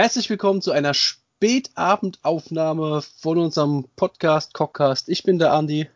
[0.00, 5.10] Herzlich willkommen zu einer Spätabendaufnahme von unserem Podcast Cockcast.
[5.10, 5.90] Ich bin der Andi.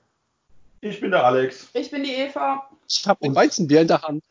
[0.83, 1.69] Ich bin der Alex.
[1.72, 2.69] Ich bin die Eva.
[2.87, 4.22] Ich habe ein Weizenbier in der Hand.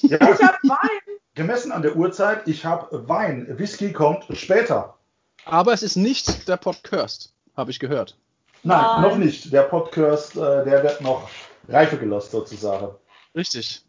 [0.00, 0.16] Ja.
[0.16, 1.18] Ich habe Wein.
[1.34, 3.46] Gemessen an der Uhrzeit, ich habe Wein.
[3.58, 4.96] Whisky kommt später.
[5.44, 8.16] Aber es ist nicht der Podcast, habe ich gehört.
[8.62, 9.52] Nein, Nein, noch nicht.
[9.52, 11.28] Der Podcast, äh, der wird noch
[11.68, 12.88] reife gelost sozusagen.
[13.34, 13.82] Richtig.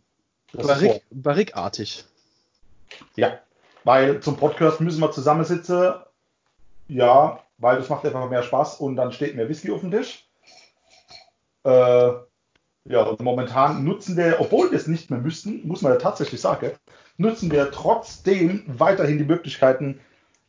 [0.52, 2.04] Barrik, barrikartig.
[3.16, 3.40] Ja,
[3.84, 5.94] weil zum Podcast müssen wir zusammensitzen.
[6.88, 10.28] Ja, weil das macht einfach mehr Spaß und dann steht mehr Whisky auf dem Tisch.
[11.64, 12.12] Äh,
[12.86, 16.42] ja, und momentan nutzen wir, obwohl wir es nicht mehr müssten, muss man ja tatsächlich
[16.42, 16.72] sagen,
[17.18, 20.00] nutzen wir trotzdem weiterhin die Möglichkeiten,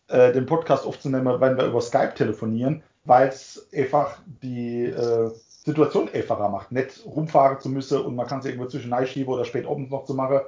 [0.08, 5.30] äh, den Podcast aufzunehmen, wenn wir über Skype telefonieren, weil es einfach die äh,
[5.64, 9.44] Situation einfacher macht, nicht rumfahren zu müssen und man kann es irgendwo zwischen schieben oder
[9.44, 10.40] spät abends noch zu machen.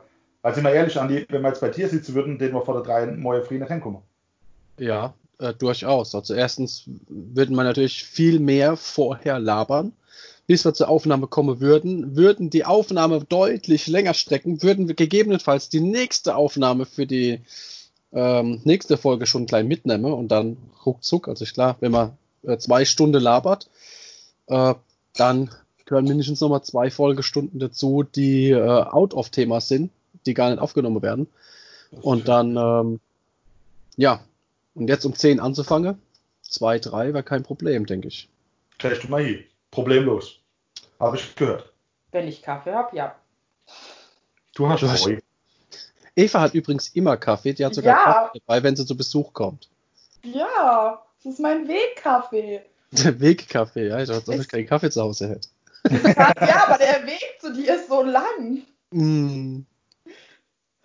[0.44, 2.74] Weil sind wir ehrlich, Andi, wenn wir jetzt bei dir sitzen würden, den wir vor
[2.74, 4.02] der drei neue Frieden reinkommen.
[4.78, 6.14] Ja, äh, durchaus.
[6.14, 9.92] Also erstens würden wir natürlich viel mehr vorher labern
[10.46, 15.68] bis wir zur Aufnahme kommen würden, würden die Aufnahme deutlich länger strecken, würden wir gegebenenfalls
[15.70, 17.40] die nächste Aufnahme für die
[18.12, 22.84] ähm, nächste Folge schon klein mitnehmen und dann ruckzuck, also klar, wenn man äh, zwei
[22.84, 23.70] Stunden labert,
[24.48, 24.74] äh,
[25.16, 25.50] dann
[25.86, 29.90] gehören mindestens nochmal zwei Folgestunden dazu, die äh, out of Thema sind,
[30.26, 31.28] die gar nicht aufgenommen werden.
[32.02, 33.00] Und dann, ähm,
[33.96, 34.20] ja,
[34.74, 36.00] und jetzt um 10 anzufangen,
[36.42, 38.28] zwei, drei wäre kein Problem, denke ich.
[38.78, 39.44] Kriegst du mal hier.
[39.70, 40.40] Problemlos.
[41.00, 41.72] Habe ich gehört.
[42.12, 43.14] Wenn ich Kaffee habe, ja.
[44.54, 45.18] Du hast Heu.
[46.16, 47.52] Eva hat übrigens immer Kaffee.
[47.52, 48.04] Die hat sogar ja.
[48.04, 49.68] Kaffee dabei, wenn sie zu Besuch kommt.
[50.22, 52.62] Ja, das ist mein Wegkaffee.
[52.92, 54.00] Der Wegkaffee, ja.
[54.00, 55.48] Ich dachte, dass ich keinen Kaffee zu Hause hätte.
[55.90, 58.62] ja, aber der Weg zu dir ist so lang.
[58.96, 59.62] Mm.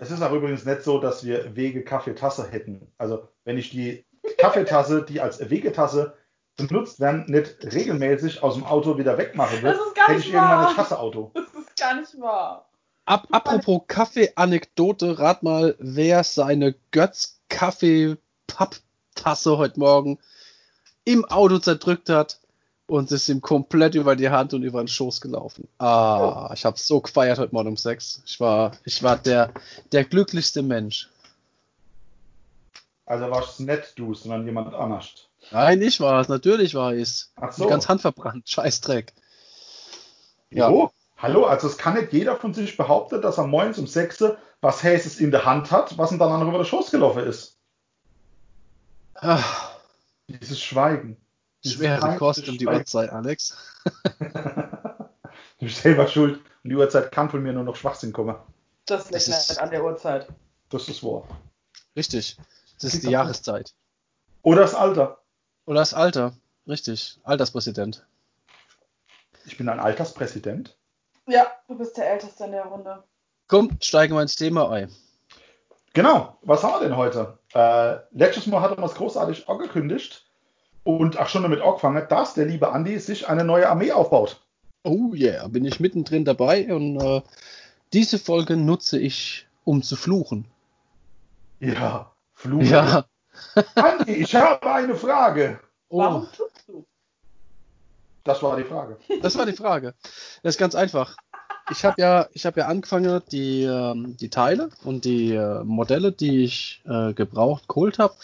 [0.01, 2.89] Es ist auch übrigens nicht so, dass wir Wege-Kaffeetasse hätten.
[2.97, 4.05] Also, wenn ich die
[4.37, 6.15] Kaffeetasse, die als Wegetasse
[6.55, 9.77] benutzt werden, nicht regelmäßig aus dem Auto wieder wegmachen wird,
[10.07, 10.41] hätte ich wahr.
[10.41, 11.33] irgendwann ein Kasseauto.
[11.35, 12.69] Das ist gar nicht wahr.
[13.05, 20.17] Ab, apropos Kaffee-Anekdote, rat mal, wer seine Götz-Kaffee-Papptasse heute Morgen
[21.03, 22.39] im Auto zerdrückt hat
[22.89, 25.67] und ist ihm komplett über die Hand und über den Schoß gelaufen.
[25.77, 26.53] Ah, oh.
[26.53, 28.23] ich habe so gefeiert heute Morgen um sechs.
[28.25, 29.53] Ich war, ich war der,
[29.91, 31.09] der glücklichste Mensch.
[33.05, 35.29] Also warst es nicht du, sondern jemand anders.
[35.51, 36.27] Nein, ich war es.
[36.27, 37.31] Natürlich war ich es.
[37.35, 37.67] Ach so.
[37.67, 38.49] Ganz handverbrannt.
[38.49, 39.13] Scheißdreck.
[40.51, 40.69] Ja.
[40.69, 44.23] Oh, hallo, also es kann nicht jeder von sich behaupten, dass er morgens um 6
[44.61, 47.57] was Häses in der Hand hat, was ihm dann andere über den Schoß gelaufen ist.
[49.13, 49.75] Ach.
[50.27, 51.17] Dieses Schweigen.
[51.65, 53.55] Schwere Kost um die Uhrzeit, Alex.
[54.19, 56.39] du bist selber schuld.
[56.63, 58.35] Um die Uhrzeit kann von mir nur noch Schwachsinn kommen.
[58.85, 60.27] Das liegt das nicht an der Uhrzeit.
[60.69, 61.27] Das ist wahr.
[61.95, 62.37] Richtig.
[62.81, 63.73] Das ist die Jahreszeit.
[64.41, 65.21] Oder das Alter.
[65.65, 66.33] Oder das Alter,
[66.67, 67.19] richtig.
[67.23, 68.05] Alterspräsident.
[69.45, 70.77] Ich bin ein Alterspräsident?
[71.27, 73.03] Ja, du bist der Älteste in der Runde.
[73.47, 74.91] Komm, steigen wir ins Thema ein.
[75.93, 77.37] Genau, was haben wir denn heute?
[77.53, 80.28] Äh, letztes Mal hat er was großartig angekündigt
[80.83, 84.41] und ach schon damit angefangen, dass der liebe Andi sich eine neue Armee aufbaut.
[84.83, 87.21] Oh yeah, bin ich mittendrin dabei und äh,
[87.93, 90.45] diese Folge nutze ich, um zu fluchen.
[91.59, 92.65] Ja, fluchen.
[92.65, 93.05] Ja,
[93.75, 95.59] Andi, ich habe eine Frage.
[95.89, 95.99] Oh.
[95.99, 96.85] Warum tust du?
[98.23, 98.97] Das war die Frage.
[99.21, 99.95] Das war die Frage.
[100.43, 101.15] Das ist ganz einfach.
[101.71, 106.11] Ich habe ja, ich habe ja angefangen, die, ähm, die Teile und die äh, Modelle,
[106.11, 108.15] die ich äh, gebraucht, geholt habe,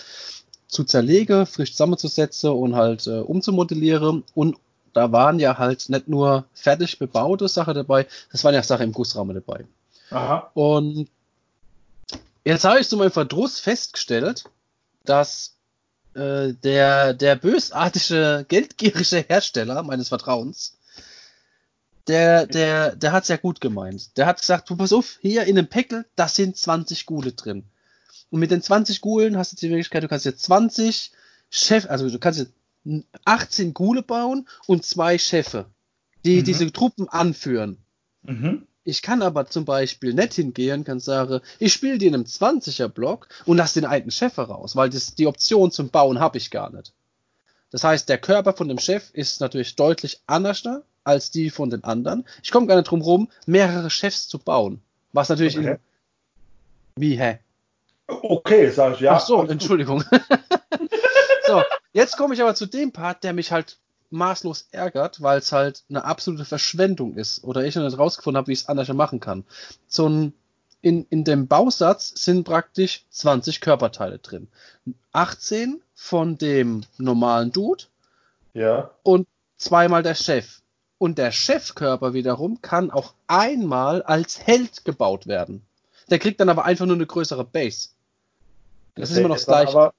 [0.76, 4.24] zu zerlegen, frisch zusammenzusetzen und halt äh, umzumodellieren.
[4.36, 4.58] Und
[4.94, 8.92] da waren ja halt nicht nur fertig bebaute Sachen dabei, das waren ja Sachen im
[8.92, 9.66] Gussrahmen dabei.
[10.12, 10.52] Aha.
[10.54, 11.08] Und
[12.44, 14.46] jetzt habe ich zu meinem Verdruss festgestellt,
[15.04, 15.56] dass
[16.14, 20.78] äh, der, der bösartige, geldgierige Hersteller meines Vertrauens,
[22.08, 24.16] der, der, der hat es ja gut gemeint.
[24.18, 27.64] Der hat gesagt, du pass auf, hier in dem Päckel, da sind 20 Gule drin.
[28.30, 31.12] Und mit den 20 Gulen hast du die Möglichkeit, du kannst jetzt 20
[31.50, 32.54] Chef, also du kannst jetzt
[33.26, 35.66] 18 Gule bauen und zwei Chefe,
[36.24, 36.44] die mhm.
[36.44, 37.78] diese Truppen anführen.
[38.24, 38.68] Mhm.
[38.84, 42.88] Ich kann aber zum Beispiel nicht hingehen, kann sagen, ich spiele die in einem 20er
[42.88, 46.52] Block und lasse den alten Chef heraus, weil das, die Option zum Bauen habe ich
[46.52, 46.94] gar nicht.
[47.72, 50.64] Das heißt, der Körper von dem Chef ist natürlich deutlich anders
[51.04, 52.26] als die von den anderen.
[52.44, 54.82] Ich komme gar nicht drum rum, mehrere Chefs zu bauen.
[55.14, 55.72] Was natürlich okay.
[56.96, 57.40] in, Wie, hä?
[58.08, 59.16] Okay, sag ich ja.
[59.16, 60.04] Ach so, Entschuldigung.
[61.48, 61.64] so,
[61.94, 63.78] jetzt komme ich aber zu dem Part, der mich halt
[64.12, 68.48] maßlos ärgert, weil es halt eine absolute Verschwendung ist oder ich noch nicht rausgefunden habe,
[68.48, 69.44] wie ich es anders machen kann.
[69.88, 70.34] So ein,
[70.82, 74.48] in, in dem Bausatz sind praktisch 20 Körperteile drin.
[75.12, 77.86] 18 von dem normalen Dude
[78.54, 78.92] Ja.
[79.04, 79.28] und
[79.58, 80.62] zweimal der Chef.
[80.98, 85.66] Und der Chefkörper wiederum kann auch einmal als Held gebaut werden.
[86.10, 87.90] Der kriegt dann aber einfach nur eine größere Base.
[88.96, 89.72] Das ist immer noch das gleiche.
[89.72, 89.94] Aber,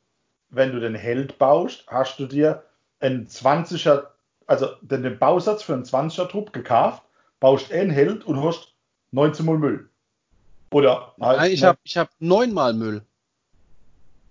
[0.48, 2.64] wenn du den Held baust, hast du dir
[3.00, 4.06] einen 20er,
[4.46, 7.02] also den, den Bausatz für einen 20er Trupp gekauft,
[7.40, 8.72] baust einen Held und hast
[9.12, 9.90] 19 Mal Müll.
[10.70, 13.02] Oder halt Nein, ich habe ich hab neunmal Müll.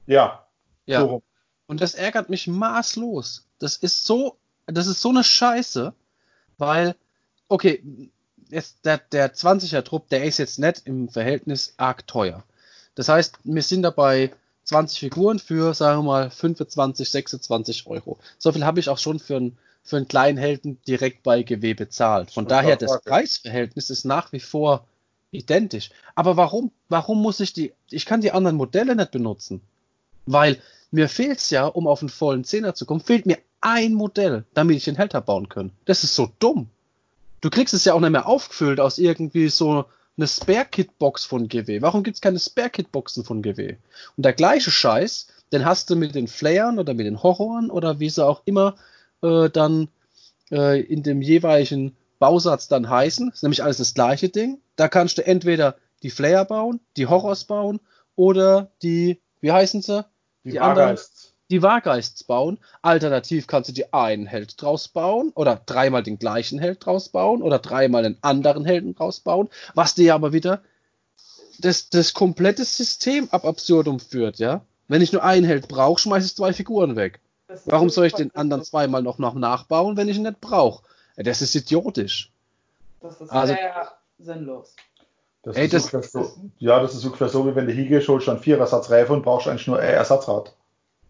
[0.05, 0.45] ja,
[0.85, 1.01] Ja.
[1.01, 1.23] so.
[1.67, 3.47] Und das ärgert mich maßlos.
[3.59, 5.93] Das ist so, das ist so eine Scheiße,
[6.57, 6.95] weil,
[7.47, 7.83] okay,
[8.49, 12.43] jetzt der, der 20er Trupp, der ist jetzt nicht im Verhältnis arg teuer.
[12.93, 14.31] Das heißt, wir sind dabei
[14.65, 18.17] 20 Figuren für, sagen wir mal, 25, 26 Euro.
[18.37, 21.73] So viel habe ich auch schon für einen, für einen kleinen Helden direkt bei GW
[21.75, 22.31] bezahlt.
[22.31, 23.01] Von daher, das.
[23.01, 24.85] Preisverhältnis ist nach wie vor
[25.31, 25.91] identisch.
[26.15, 29.61] Aber warum, warum muss ich die, ich kann die anderen Modelle nicht benutzen?
[30.25, 30.59] Weil
[30.91, 34.77] mir fehlt's ja, um auf einen vollen Zehner zu kommen, fehlt mir ein Modell, damit
[34.77, 35.71] ich den Held bauen können.
[35.85, 36.69] Das ist so dumm.
[37.41, 39.85] Du kriegst es ja auch nicht mehr aufgefüllt aus irgendwie so
[40.17, 41.81] eine Spare-Kit-Box von GW.
[41.81, 43.75] Warum gibt's keine Spare-Kit-Boxen von GW?
[44.15, 47.99] Und der gleiche Scheiß, den hast du mit den Flayern oder mit den Horroren oder
[47.99, 48.75] wie sie auch immer
[49.21, 49.89] äh, dann
[50.51, 53.27] äh, in dem jeweiligen Bausatz dann heißen.
[53.27, 54.59] Das ist nämlich alles das gleiche Ding.
[54.75, 57.79] Da kannst du entweder die Flayer bauen, die Horrors bauen
[58.15, 60.05] oder die, wie heißen sie?
[60.43, 60.99] Die, Die anderen-.
[61.51, 62.57] Die Wargeists bauen.
[62.81, 67.41] Alternativ kannst du dir einen Held draus bauen oder dreimal den gleichen Held draus bauen
[67.41, 70.61] oder dreimal einen anderen Helden draus bauen, was dir aber wieder
[71.59, 74.61] das, das komplette System ab absurdum führt, ja.
[74.87, 77.19] Wenn ich nur einen Held brauche, schmeiße ich zwei Figuren weg.
[77.65, 80.83] Warum soll ich den anderen zweimal noch, noch nachbauen, wenn ich ihn nicht brauche?
[81.15, 82.31] Das ist idiotisch.
[83.01, 84.75] Das ist Also- sehr sinnlos.
[85.43, 88.27] Das Ey, ist das- so, ja, das ist ungefähr so, wie wenn du hingehst, holst
[88.27, 90.53] dann Vierersatz Räfe und brauchst eigentlich nur ein Ersatzrad.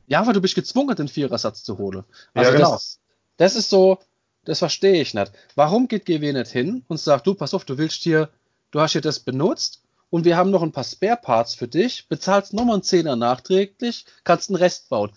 [0.08, 2.04] Ja, aber du bist gezwungen, den Vierersatz zu holen.
[2.36, 2.72] Ja, Also genau.
[2.72, 3.00] das,
[3.38, 4.00] das ist so,
[4.44, 5.32] das verstehe ich nicht.
[5.56, 8.30] Warum geht GW nicht hin und sagt, du, pass auf, du willst hier,
[8.72, 12.08] du hast hier das benutzt und wir haben noch ein paar Spare Parts für dich,
[12.08, 15.12] bezahlst nochmal einen Zehner nachträglich, kannst den Rest bauen.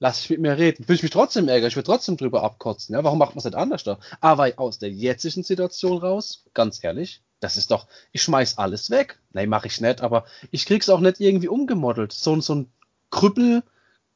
[0.00, 0.86] Lass ich mit mir reden.
[0.88, 2.94] Will ich mich trotzdem ärgern, ich will trotzdem drüber abkotzen.
[2.94, 3.98] Ja, warum macht man es nicht anders da?
[4.20, 9.18] Aber aus der jetzigen Situation raus, ganz ehrlich, das ist doch, ich schmeiß alles weg.
[9.32, 12.12] Nee, mach ich nicht, aber ich krieg's auch nicht irgendwie umgemodelt.
[12.12, 12.72] So, ein- so ein
[13.10, 13.62] Krüppel,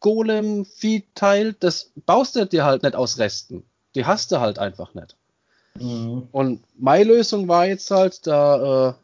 [0.00, 3.64] Golem-Vieh-Teil, das baust du dir halt nicht aus Resten.
[3.94, 5.16] Die hast du halt einfach nicht.
[5.80, 8.94] Und meine Lösung war jetzt halt, da äh,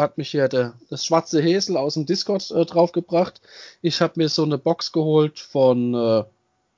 [0.00, 3.40] hat mich hier der, das schwarze Häsel aus dem Discord äh, draufgebracht.
[3.80, 6.18] Ich habe mir so eine Box geholt von äh,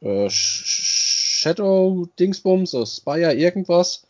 [0.07, 4.05] äh, Sh- Shadow Dingsbums, oder Spire irgendwas.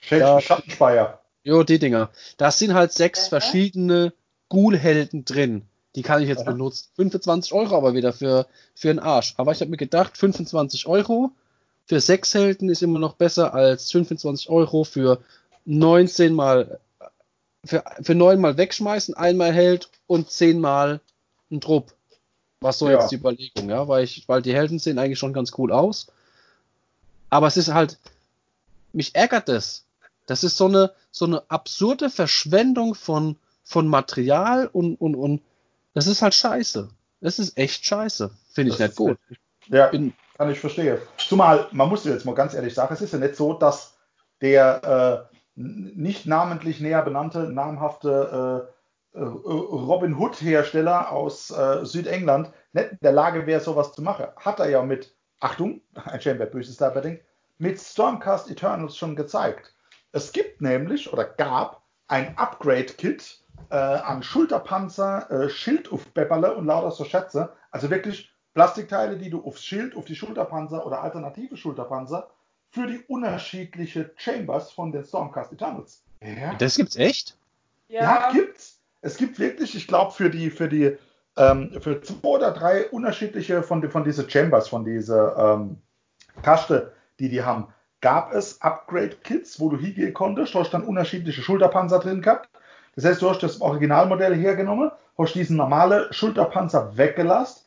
[0.00, 0.40] Sch Ja.
[0.40, 1.20] Schattenspeier.
[1.44, 2.10] Jo, die Dinger.
[2.38, 4.12] Da sind halt sechs verschiedene
[4.48, 5.62] Ghoul-Helden drin.
[5.94, 6.52] Die kann ich jetzt Aha.
[6.52, 6.88] benutzen.
[6.96, 9.34] 25 Euro aber wieder für, für einen Arsch.
[9.36, 11.32] Aber ich habe mir gedacht, 25 Euro
[11.86, 15.18] für sechs Helden ist immer noch besser als 25 Euro für
[15.64, 16.80] 19 mal,
[17.64, 21.00] für, für 9 mal wegschmeißen, einmal Held und 10 mal
[21.50, 21.92] ein Trupp.
[22.60, 23.00] Was so Ja.
[23.00, 26.06] jetzt die Überlegung, ja, weil ich, weil die Helden sehen eigentlich schon ganz cool aus.
[27.28, 27.98] Aber es ist halt,
[28.92, 29.84] mich ärgert das.
[30.26, 35.42] Das ist so eine, so eine absurde Verschwendung von, von Material und, und, und
[35.94, 36.88] das ist halt scheiße.
[37.20, 38.30] Das ist echt scheiße.
[38.52, 39.18] Finde ich Das nicht gut.
[39.66, 40.98] Ja, Bin, kann ich verstehen.
[41.18, 43.96] Zumal, man muss jetzt mal ganz ehrlich sagen, es ist ja nicht so, dass
[44.40, 48.66] der äh, nicht namentlich näher benannte, namhafte
[49.14, 54.26] äh, äh, Robin Hood-Hersteller aus äh, Südengland nicht in der Lage wäre, sowas zu machen.
[54.36, 57.24] Hat er ja mit, Achtung, ein Schäm, wer Böses denkt,
[57.58, 59.74] mit Stormcast Eternals schon gezeigt.
[60.12, 66.66] Es gibt nämlich oder gab ein Upgrade-Kit äh, an Schulterpanzer, äh, Schild auf Bepperle und
[66.66, 67.52] lauter so Schätze.
[67.70, 72.30] Also wirklich Plastikteile, die du aufs Schild, auf die Schulterpanzer oder alternative Schulterpanzer
[72.70, 76.02] für die unterschiedliche Chambers von den Stormcast Eternals.
[76.22, 77.36] Ja, das gibt's echt?
[77.88, 78.78] ja gibt's.
[79.00, 80.96] Es gibt wirklich, ich glaube, für die, für die,
[81.36, 85.78] ähm, für zwei oder drei unterschiedliche von, von diese Chambers, von diese ähm,
[86.42, 87.68] Kaste, die die haben,
[88.00, 92.48] gab es Upgrade-Kits, wo du hingehen konntest, du hast dann unterschiedliche Schulterpanzer drin gehabt.
[92.94, 97.62] Das heißt, du hast das Originalmodell hergenommen, hast diesen normale Schulterpanzer weggelassen,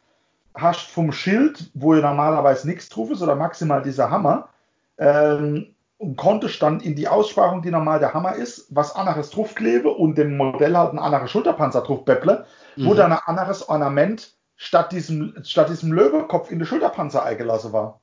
[0.53, 4.50] hast vom Schild, wo ja normalerweise nichts drauf ist, oder maximal dieser Hammer,
[4.98, 5.67] ähm,
[5.98, 10.17] und konntest dann in die Aussparung, die normal der Hammer ist, was anderes draufklebe und
[10.17, 12.98] dem Modell halt ein anderer Schulterpanzer draufbepple, wo Mhm.
[12.98, 18.01] dann ein anderes Ornament statt diesem, statt diesem Löwekopf in den Schulterpanzer eingelassen war.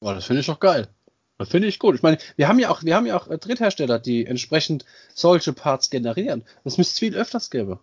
[0.00, 0.88] Boah, das finde ich doch geil.
[1.48, 1.94] Finde ich gut.
[1.94, 5.52] Ich meine, wir haben ja auch, wir haben ja auch äh, Dritthersteller, die entsprechend solche
[5.52, 6.44] Parts generieren.
[6.64, 7.78] Das müsste es viel öfters geben.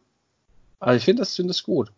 [0.80, 1.92] Also ich finde das, find das gut.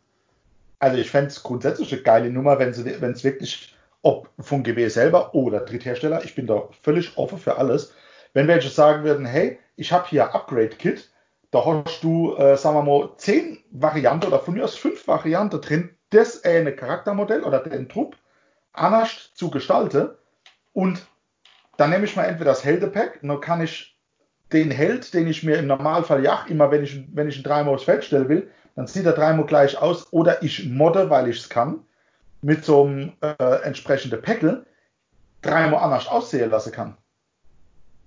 [0.80, 5.36] Also ich fände es grundsätzlich eine geile Nummer, wenn es wirklich, ob von GW selber
[5.36, 7.94] oder Dritthersteller, ich bin da völlig offen für alles.
[8.34, 11.10] Wenn welche sagen würden, hey, ich habe hier Upgrade-Kit,
[11.52, 15.60] da hast du, äh, sagen wir mal, zehn Varianten oder von mir aus fünf Varianten
[15.60, 18.16] drin, das eine Charaktermodell oder den Trupp
[18.72, 20.10] anders zu gestalten.
[20.74, 21.06] Und
[21.80, 23.98] dann nehme ich mal entweder das Heldepack, dann kann ich
[24.52, 27.76] den Held, den ich mir im Normalfall ja immer, wenn ich, wenn ich ihn dreimal
[27.76, 30.12] aufs Feld stellen will, dann sieht er dreimal gleich aus.
[30.12, 31.86] Oder ich modde, weil ich es kann,
[32.42, 34.66] mit so einem äh, entsprechenden Päckel
[35.42, 36.98] dreimal anders aussehen lassen kann.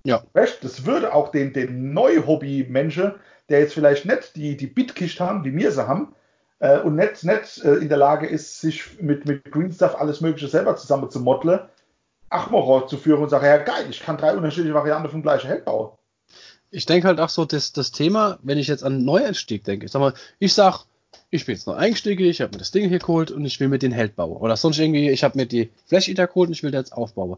[0.03, 0.23] Ja.
[0.33, 3.13] Weißt, das würde auch den, den Neu-Hobby-Menschen,
[3.49, 6.13] der jetzt vielleicht nicht die, die Bitkiste haben, wie wir sie haben,
[6.59, 10.21] äh, und nicht, nicht äh, in der Lage ist, sich mit, mit Green Stuff alles
[10.21, 11.61] Mögliche selber zusammen zu modeln,
[12.33, 15.65] Achmorot zu führen und sagen, ja geil, ich kann drei unterschiedliche Varianten vom gleichen Held
[15.65, 15.91] bauen.
[16.71, 19.91] Ich denke halt auch so, das, das Thema, wenn ich jetzt an Neueinstieg denke, ich
[19.91, 20.85] sag mal, ich sag,
[21.29, 23.67] ich bin jetzt neu eingestiegen, ich habe mir das Ding hier geholt und ich will
[23.67, 24.37] mir den Held bauen.
[24.37, 27.37] Oder sonst irgendwie, ich habe mir die Flash geholt und ich will den jetzt aufbauen.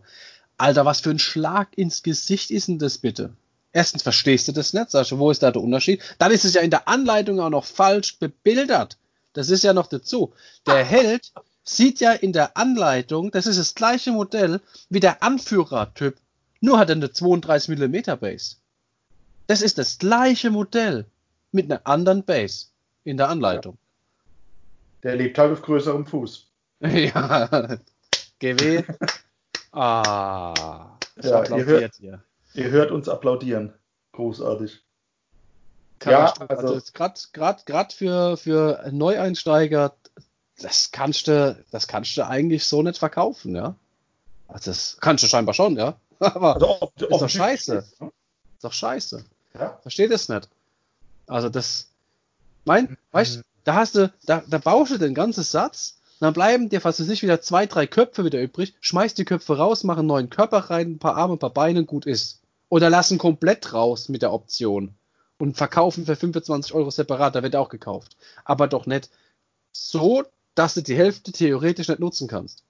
[0.58, 3.36] Alter, was für ein Schlag ins Gesicht ist denn das bitte?
[3.74, 6.02] Erstens verstehst du das nicht, sagst du, wo ist da der Unterschied?
[6.18, 8.98] Dann ist es ja in der Anleitung auch noch falsch bebildert.
[9.34, 10.34] Das ist ja noch dazu.
[10.66, 11.34] Der Held
[11.68, 16.16] sieht ja in der Anleitung, das ist das gleiche Modell wie der Anführertyp,
[16.62, 18.56] nur hat er eine 32 mm Base.
[19.48, 21.06] Das ist das gleiche Modell
[21.52, 22.68] mit einer anderen Base
[23.04, 23.78] in der Anleitung.
[25.04, 26.48] Der lebt halt auf größerem Fuß.
[26.82, 27.78] ja,
[28.40, 28.84] GW.
[29.78, 32.24] Ah, Ja, ihr hört- hier.
[32.54, 33.74] Ihr hört uns applaudieren.
[34.14, 34.82] Großartig.
[36.00, 36.54] Katastrophe.
[36.54, 36.82] Ja, also-
[37.34, 39.94] gerade gerade für für Neueinsteiger,
[40.62, 43.76] das kannst du das kannst du eigentlich so nicht verkaufen, ja.
[44.48, 45.96] Also das kannst du scheinbar schon, ja.
[46.20, 47.76] Aber Also, ob, doch ob- scheiße.
[47.76, 48.12] ist, ne?
[48.56, 49.26] ist doch scheiße.
[49.60, 49.80] Ja.
[49.82, 50.48] Versteht es nicht.
[51.28, 51.88] Also das,
[52.66, 56.80] mein, weißt, da hast du, da, da baust du den ganzen Satz, dann bleiben dir
[56.82, 60.30] fast nicht wieder zwei, drei Köpfe wieder übrig, schmeißt die Köpfe raus, mach einen neuen
[60.30, 62.42] Körper rein, ein paar Arme, ein paar Beine, gut ist.
[62.70, 64.96] Oder lassen komplett raus mit der Option
[65.38, 68.16] und verkaufen für 25 Euro separat, da wird auch gekauft.
[68.46, 69.10] Aber doch nicht
[69.72, 70.24] so,
[70.56, 72.64] dass du die Hälfte theoretisch nicht nutzen kannst.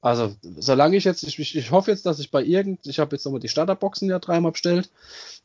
[0.00, 3.24] Also, solange ich jetzt, ich, ich, hoffe jetzt, dass ich bei irgend, ich habe jetzt
[3.24, 4.90] nochmal die Starterboxen ja dreimal bestellt,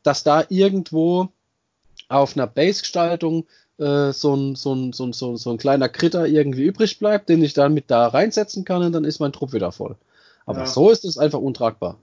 [0.02, 1.28] dass da irgendwo
[2.08, 3.46] auf einer Base-Gestaltung
[3.78, 7.28] äh, so, ein, so, ein, so, ein, so, so ein kleiner Kritter irgendwie übrig bleibt,
[7.28, 9.96] den ich dann mit da reinsetzen kann und dann ist mein Trupp wieder voll.
[10.44, 10.66] Aber Ja.
[10.66, 11.96] so ist es einfach untragbar.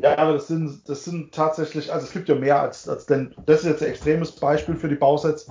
[0.00, 3.34] Ja, aber das sind, das sind tatsächlich, also es gibt ja mehr als, als denn,
[3.46, 5.50] das ist jetzt ein extremes Beispiel für die Bausets.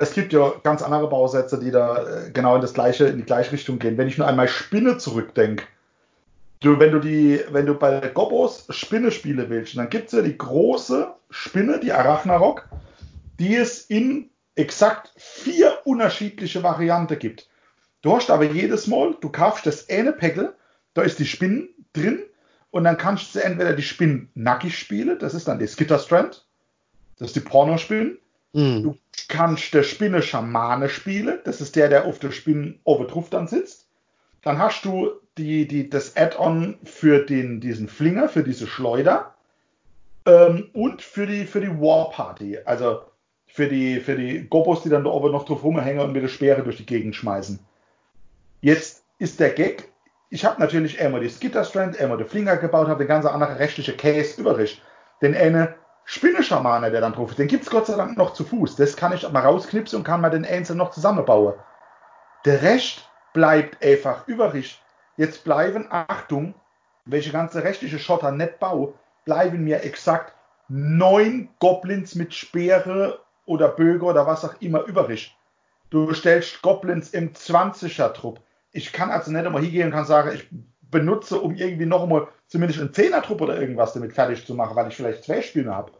[0.00, 3.24] Es gibt ja ganz andere Bausätze, die da äh, genau in das gleiche, in die
[3.24, 3.98] gleiche Richtung gehen.
[3.98, 5.64] Wenn ich nur einmal Spinne zurückdenke,
[6.60, 10.22] du, wenn du die, wenn du bei Gobos Spinne spielen willst, dann gibt es ja
[10.22, 12.66] die große Spinne, die Arachnarok,
[13.38, 17.48] die es in exakt vier unterschiedliche Varianten gibt.
[18.02, 20.54] Du hast aber jedes Mal, du kaufst das eine Päckel,
[20.94, 22.20] da ist die Spinne drin
[22.70, 26.46] und dann kannst du entweder die Spinne nackig spielen, das ist dann die Skitterstrand,
[27.18, 28.16] das ist die Pornospinne.
[28.54, 28.82] Hm.
[28.82, 28.96] Du
[29.30, 33.48] kannst der Spinne Schamane spielen, das ist der, der auf der Spinne oben drauf dann
[33.48, 33.88] sitzt.
[34.42, 39.34] Dann hast du die, die, das Add-on für den, diesen Flinger, für diese Schleuder
[40.26, 43.02] ähm, und für die, für die War Party, also
[43.46, 46.28] für die, für die Gobos, die dann da oben noch drauf rumhängen und mit der
[46.28, 47.58] Speere durch die Gegend schmeißen.
[48.60, 49.88] Jetzt ist der Gag,
[50.28, 53.92] ich habe natürlich einmal die Skitterstrand, einmal den Flinger gebaut, habe den ganzen anderen rechtliche
[53.92, 54.82] Case übrig.
[55.22, 58.44] Den eine Spinneschamane, der dann drauf ist, den gibt es Gott sei Dank noch zu
[58.44, 58.76] Fuß.
[58.76, 61.54] Das kann ich mal rausknipsen und kann mal den einzeln noch zusammenbauen.
[62.44, 64.82] Der Rest bleibt einfach übrig.
[65.16, 66.54] Jetzt bleiben, Achtung,
[67.04, 70.34] welche ganze rechtliche Schotter nicht baue, bleiben mir exakt
[70.68, 75.36] neun Goblins mit Speere oder Böge oder was auch immer übrig.
[75.90, 78.40] Du stellst Goblins im 20er Trupp.
[78.72, 80.48] Ich kann also nicht einmal hingehen und kann sagen, ich
[80.90, 84.76] benutze, um irgendwie noch einmal zumindest einen 10er Trupp oder irgendwas damit fertig zu machen,
[84.76, 85.92] weil ich vielleicht zwei Spieler habe.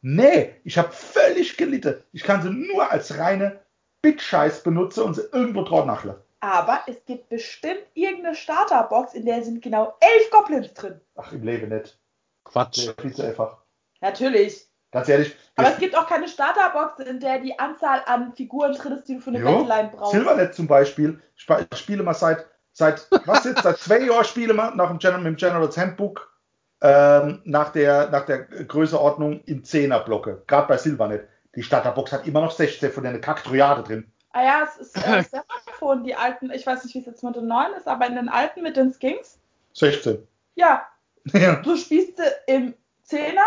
[0.00, 2.02] Nee, ich habe völlig gelitten.
[2.12, 3.60] Ich kann sie nur als reine
[4.02, 6.22] Bitscheiß benutzen und sie irgendwo drauf nachle.
[6.40, 11.00] Aber es gibt bestimmt irgendeine Starterbox, in der sind genau elf Goblins drin.
[11.16, 11.98] Ach, im Leben nicht.
[12.44, 12.86] Quatsch.
[12.86, 13.58] Der viel zu einfach.
[14.00, 14.68] Natürlich.
[14.92, 15.34] Ganz ehrlich.
[15.56, 19.16] Aber es gibt auch keine Starterbox, in der die Anzahl an Figuren drin ist, die
[19.16, 20.12] du für eine Battleline brauchst.
[20.12, 22.46] Silvernet zum Beispiel, ich sp- ich spiele mal seit,
[22.78, 26.32] seit was jetzt, seit zwei Jahren spiele mal nach dem General, mit dem General's Handbook
[26.80, 31.28] ähm, nach, der, nach der Größeordnung in 10er Blocke, gerade bei Silvernet.
[31.56, 34.12] Die Starterbox hat immer noch 16 von der Kacktriade drin.
[34.30, 37.34] Ah ja, es ist äh, Seraphon, die alten, ich weiß nicht, wie es jetzt mit
[37.34, 39.38] den neuen ist, aber in den alten mit den Skinks,
[39.72, 40.26] 16.
[40.54, 40.86] ja,
[41.32, 41.56] Ja.
[41.56, 42.74] du spielst sie im
[43.08, 43.40] 10er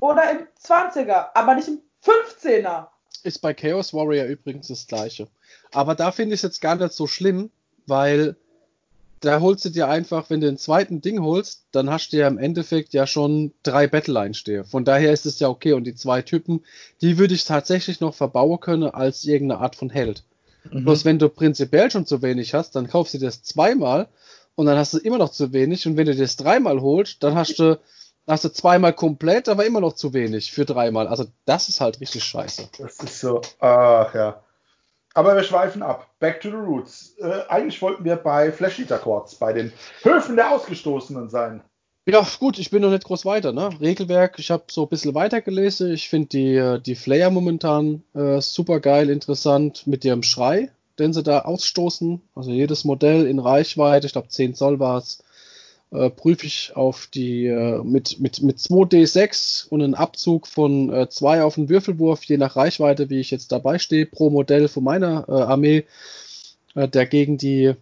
[0.00, 2.88] oder im 20er, aber nicht im 15er.
[3.22, 5.28] Ist bei Chaos Warrior übrigens das gleiche.
[5.72, 7.50] Aber da finde ich es jetzt gar nicht so schlimm,
[7.86, 8.36] weil
[9.20, 12.28] da holst du dir einfach, wenn du den zweiten Ding holst, dann hast du ja
[12.28, 14.64] im Endeffekt ja schon drei Battleline stehen.
[14.64, 15.72] Von daher ist es ja okay.
[15.72, 16.64] Und die zwei Typen,
[17.00, 20.22] die würde ich tatsächlich noch verbauen können als irgendeine Art von Held.
[20.70, 20.84] Mhm.
[20.84, 24.08] Bloß wenn du prinzipiell schon zu wenig hast, dann kaufst du das zweimal
[24.54, 25.86] und dann hast du immer noch zu wenig.
[25.86, 27.80] Und wenn du das dreimal holst, dann hast du,
[28.26, 31.08] hast du zweimal komplett, aber immer noch zu wenig für dreimal.
[31.08, 32.68] Also das ist halt richtig scheiße.
[32.78, 34.42] Das ist so, ach ja.
[35.16, 36.10] Aber wir schweifen ab.
[36.20, 37.14] Back to the Roots.
[37.18, 41.62] Äh, eigentlich wollten wir bei Flash Eater Quartz, bei den Höfen der Ausgestoßenen sein.
[42.04, 43.52] Ja, gut, ich bin noch nicht groß weiter.
[43.52, 43.70] Ne?
[43.80, 45.90] Regelwerk, ich habe so ein bisschen weitergelesen.
[45.90, 51.14] Ich finde die, äh, die Flair momentan äh, super geil, interessant mit ihrem Schrei, den
[51.14, 52.20] sie da ausstoßen.
[52.34, 55.24] Also jedes Modell in Reichweite, ich glaube 10 Zoll war es,
[55.96, 61.38] äh, prüfe ich auf die äh, mit, mit, mit 2D6 und einem Abzug von 2
[61.38, 64.84] äh, auf den Würfelwurf, je nach Reichweite, wie ich jetzt dabei stehe, pro Modell von
[64.84, 65.84] meiner äh, Armee,
[66.74, 67.74] äh, der gegen die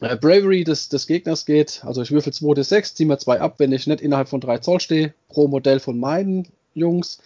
[0.00, 1.82] äh, Bravery des, des Gegners geht.
[1.84, 4.80] Also ich würfel 2D6, ziehe mir 2 ab, wenn ich nicht innerhalb von 3 Zoll
[4.80, 7.18] stehe, pro Modell von meinen Jungs.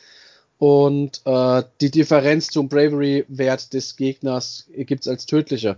[0.60, 1.22] Und
[1.80, 5.76] die Differenz zum Bravery-Wert des Gegners gibt es als tödliche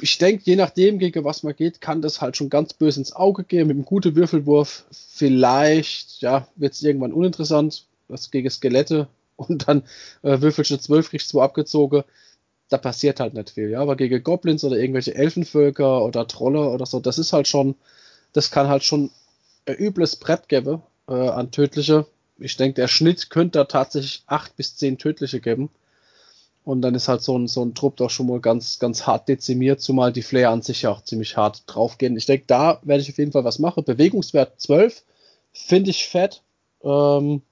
[0.00, 3.12] ich denke, je nachdem, gegen was man geht, kann das halt schon ganz böse ins
[3.12, 3.68] Auge gehen.
[3.68, 7.86] Mit einem guten Würfelwurf vielleicht, ja, wird es irgendwann uninteressant.
[8.08, 9.84] Das gegen Skelette und dann
[10.22, 12.04] äh, würfelst du 12, kriegst zwei abgezogen.
[12.68, 13.80] Da passiert halt nicht viel, ja.
[13.80, 17.74] Aber gegen Goblins oder irgendwelche Elfenvölker oder Trolle oder so, das ist halt schon,
[18.32, 19.10] das kann halt schon
[19.66, 22.06] ein übles Brett geben äh, an tödliche.
[22.38, 25.70] Ich denke, der Schnitt könnte da tatsächlich 8 bis 10 tödliche geben.
[26.64, 29.28] Und dann ist halt so ein, so ein Trupp doch schon mal ganz, ganz hart
[29.28, 32.16] dezimiert, zumal die Flair an sich ja auch ziemlich hart draufgehen.
[32.16, 33.84] Ich denke, da werde ich auf jeden Fall was machen.
[33.84, 35.02] Bewegungswert 12
[35.52, 36.42] finde ich fett.
[36.84, 37.42] Ähm,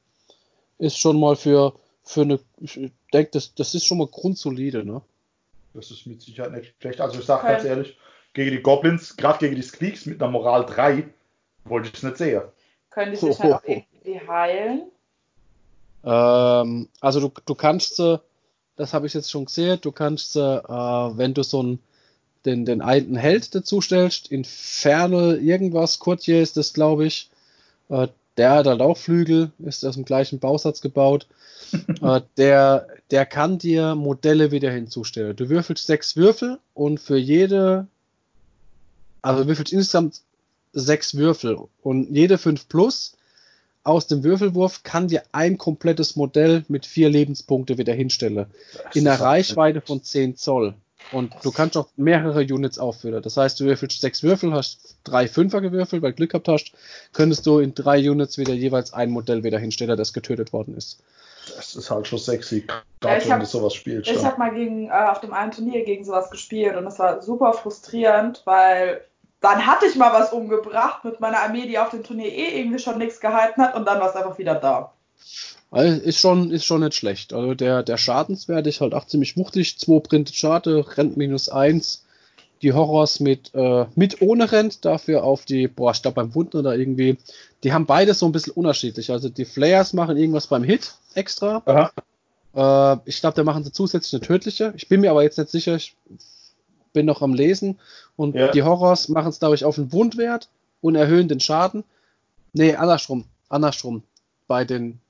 [0.78, 1.74] ist schon mal für,
[2.04, 2.78] für eine, ich
[3.12, 5.02] denke, das, das ist schon mal grundsolide, ne?
[5.74, 7.00] Das ist mit Sicherheit nicht schlecht.
[7.00, 7.52] Also ich sage okay.
[7.52, 7.96] ganz ehrlich,
[8.32, 11.08] gegen die Goblins, gerade gegen die Squeaks mit einer Moral 3,
[11.64, 12.42] wollte ich es nicht sehen.
[12.90, 14.90] Können die sich halt auch irgendwie heilen?
[16.04, 18.20] Ähm, also du, du kannst sie
[18.80, 19.78] das habe ich jetzt schon gesehen.
[19.82, 21.78] Du kannst, äh, wenn du so einen,
[22.46, 27.28] den, den alten Held dazu stellst, Infernal irgendwas, Courtier ist das, glaube ich,
[27.90, 31.26] äh, der hat halt auch Flügel, ist aus dem gleichen Bausatz gebaut.
[32.00, 35.36] äh, der, der kann dir Modelle wieder hinzustellen.
[35.36, 37.86] Du würfelst sechs Würfel und für jede,
[39.20, 40.22] also würfelst insgesamt
[40.72, 43.12] sechs Würfel und jede fünf plus
[43.82, 48.46] aus dem Würfelwurf kann dir ein komplettes Modell mit vier Lebenspunkte wieder hinstellen.
[48.94, 50.74] In der Reichweite von 10 Zoll.
[51.12, 53.22] Und du kannst auch mehrere Units auffüllen.
[53.22, 56.72] Das heißt, du würfelst sechs Würfel, hast drei Fünfer gewürfelt, weil du Glück gehabt hast,
[57.12, 61.02] könntest du in drei Units wieder jeweils ein Modell wieder hinstellen, das getötet worden ist.
[61.56, 62.66] Das ist halt schon sexy,
[63.00, 64.10] gerade ja, wenn du sowas spielst.
[64.10, 67.22] Ich habe mal gegen, äh, auf dem einen Turnier gegen sowas gespielt und es war
[67.22, 69.00] super frustrierend, weil
[69.40, 72.78] dann hatte ich mal was umgebracht mit meiner Armee, die auf dem Turnier eh irgendwie
[72.78, 74.92] schon nichts gehalten hat und dann war es einfach wieder da.
[75.70, 77.32] Also ist schon, ist schon nicht schlecht.
[77.32, 79.78] Also der, der Schadenswert ist halt auch ziemlich wuchtig.
[79.78, 82.04] 2 Printed Schade, Rent minus 1.
[82.62, 86.58] Die Horrors mit, äh, mit ohne Rent, dafür auf die, boah, ich glaube beim Wunden
[86.58, 87.16] oder irgendwie.
[87.62, 89.10] Die haben beides so ein bisschen unterschiedlich.
[89.10, 91.62] Also die Flares machen irgendwas beim Hit extra.
[92.54, 94.74] Äh, ich glaube, da machen sie zusätzlich eine tödliche.
[94.76, 95.76] Ich bin mir aber jetzt nicht sicher.
[95.76, 95.96] Ich
[96.92, 97.78] bin noch am Lesen.
[98.20, 98.48] Und ja.
[98.48, 100.50] die Horrors machen es, ich, auf den Wundwert
[100.82, 101.84] und erhöhen den Schaden.
[102.52, 103.24] Nee, andersrum.
[103.48, 104.02] Andersrum.
[104.46, 105.00] Bei den.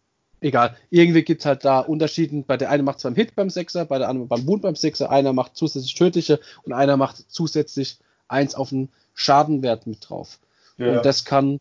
[0.40, 0.76] Egal.
[0.90, 2.44] Irgendwie gibt es halt da Unterschieden.
[2.44, 4.76] Bei der eine macht es beim Hit beim Sechser, bei der anderen beim Wund beim
[4.76, 5.10] Sechser.
[5.10, 10.38] Einer macht zusätzlich tödliche und einer macht zusätzlich eins auf den Schadenwert mit drauf.
[10.78, 10.96] Ja.
[10.96, 11.58] Und das kann,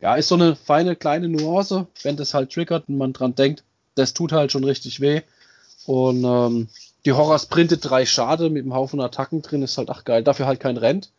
[0.00, 3.64] ja, ist so eine feine kleine Nuance, wenn das halt triggert und man dran denkt,
[3.96, 5.22] das tut halt schon richtig weh.
[5.84, 6.68] Und ähm,
[7.04, 10.22] die Horrors printet drei Schade mit einem Haufen Attacken drin, ist halt ach geil.
[10.22, 11.10] Dafür halt kein Rent.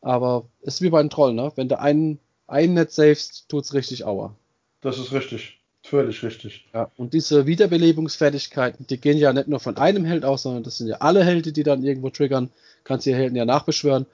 [0.00, 1.52] Aber ist wie bei einem Troll, ne?
[1.56, 4.34] Wenn du einen, einen nicht savest, tut's richtig Aua.
[4.80, 5.58] Das ist richtig.
[5.82, 6.66] Völlig richtig.
[6.74, 10.78] Ja, und diese Wiederbelebungsfertigkeiten, die gehen ja nicht nur von einem Held aus, sondern das
[10.78, 12.50] sind ja alle Helden, die dann irgendwo triggern.
[12.82, 14.06] Kannst die Helden ja nachbeschwören.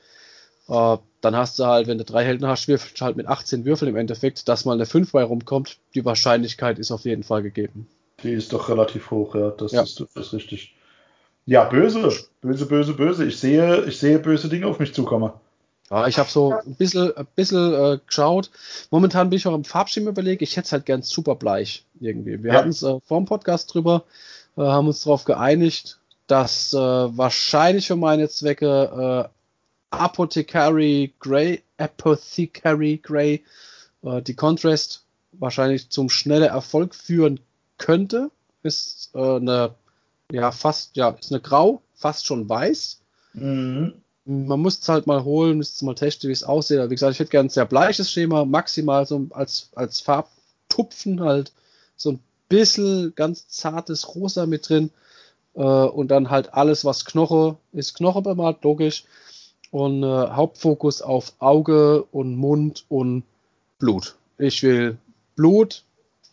[0.69, 3.65] Äh, dann hast du halt, wenn du drei Helden hast, würfelst du halt mit 18
[3.65, 5.79] Würfeln im Endeffekt, dass mal eine 5 bei rumkommt.
[5.95, 7.89] Die Wahrscheinlichkeit ist auf jeden Fall gegeben.
[8.23, 9.51] Die ist doch relativ hoch, ja.
[9.51, 9.83] Das, ja.
[9.83, 10.75] Ist, das ist richtig.
[11.45, 13.25] Ja, böse, böse, böse, böse.
[13.25, 15.33] Ich sehe, ich sehe böse Dinge auf mich zukommen.
[15.91, 18.51] Ja, ich habe so ein bisschen, ein bisschen äh, geschaut.
[18.91, 20.41] Momentan bin ich auch im Farbschirm überlegt.
[20.41, 22.43] Ich hätte es halt gern super bleich irgendwie.
[22.43, 22.59] Wir ja.
[22.59, 24.05] hatten es äh, vor dem Podcast drüber,
[24.57, 29.29] äh, haben uns darauf geeinigt, dass äh, wahrscheinlich für meine Zwecke äh,
[29.91, 33.45] Apothecary Grey, Apothecary Grey,
[34.03, 37.41] äh, die Contrast wahrscheinlich zum schneller Erfolg führen
[37.77, 38.31] könnte.
[38.63, 39.75] Ist äh, eine
[40.33, 43.01] ja, fast, ja, ist eine grau, fast schon weiß.
[43.35, 43.93] Mhm.
[44.25, 46.79] Man muss es halt mal holen, müsste es mal testen, wie es aussieht.
[46.79, 51.21] Aber wie gesagt, ich hätte gerne ein sehr bleiches Schema, maximal so als, als Farbtupfen
[51.21, 51.53] halt
[51.97, 54.91] so ein bisschen ganz zartes Rosa mit drin.
[55.55, 59.05] Äh, und dann halt alles, was Knoche ist, Knoche bemalt, logisch.
[59.71, 63.25] Und äh, Hauptfokus auf Auge und Mund und
[63.79, 64.17] Blut.
[64.39, 64.97] Ich will
[65.37, 65.83] Blut,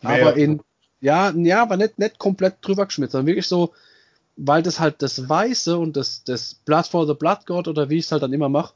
[0.00, 0.12] Mehr.
[0.12, 0.60] aber in,
[1.00, 3.72] ja, ja, aber nicht, nicht komplett drüber geschmiert, sondern wirklich so,
[4.36, 7.98] weil das halt das Weiße und das, das Blood for the Blood God oder wie
[7.98, 8.74] ich es halt dann immer mache,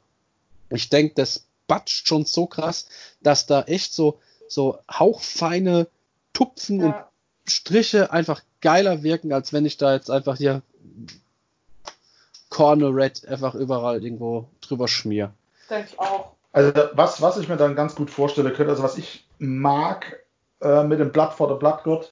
[0.69, 2.87] ich denke, das batscht schon so krass,
[3.21, 5.87] dass da echt so, so hauchfeine
[6.33, 6.85] Tupfen ja.
[6.85, 6.95] und
[7.47, 10.61] Striche einfach geiler wirken, als wenn ich da jetzt einfach hier
[12.49, 15.33] Corner Red einfach überall irgendwo drüber schmier.
[15.69, 16.31] Denke ich auch.
[16.51, 20.23] Also was, was ich mir dann ganz gut vorstellen könnte, also was ich mag
[20.61, 22.11] äh, mit dem Blood for the Blood God,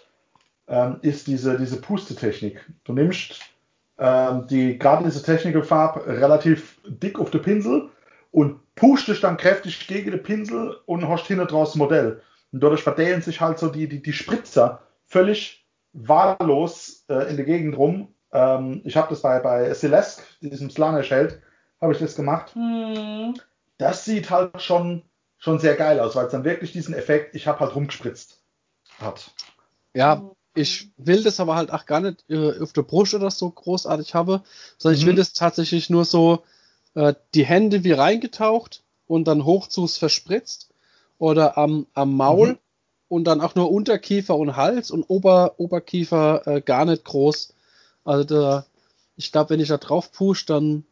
[0.68, 2.66] ähm, ist diese, diese Pustetechnik.
[2.84, 3.40] Du nimmst
[3.98, 7.90] ähm, die, gerade diese Technical Farb relativ dick auf den Pinsel
[8.32, 12.22] und pustest dann kräftig gegen den Pinsel und hast hinten draus ein Modell.
[12.52, 17.46] Und dadurch verteilen sich halt so die, die, die Spritzer völlig wahllos äh, in der
[17.46, 18.14] Gegend rum.
[18.32, 21.40] Ähm, ich habe das bei, bei Celeste, diesem Slanish-Held,
[21.80, 22.56] habe ich das gemacht.
[22.56, 23.36] Hm.
[23.78, 25.04] Das sieht halt schon,
[25.38, 28.42] schon sehr geil aus, weil es dann wirklich diesen Effekt, ich habe halt rumgespritzt,
[29.00, 29.32] hat.
[29.94, 33.50] Ja, ich will das aber halt auch gar nicht äh, auf der Brust oder so
[33.50, 34.42] großartig habe,
[34.78, 35.02] sondern mhm.
[35.02, 36.44] ich will das tatsächlich nur so
[36.96, 40.70] äh, die Hände wie reingetaucht und dann hoch zu's verspritzt
[41.18, 42.58] oder am, am Maul mhm
[43.14, 47.54] und dann auch nur Unterkiefer und Hals und Ober, Oberkiefer äh, gar nicht groß.
[48.04, 48.66] Also da,
[49.18, 50.84] ich glaube, wenn ich da drauf push, dann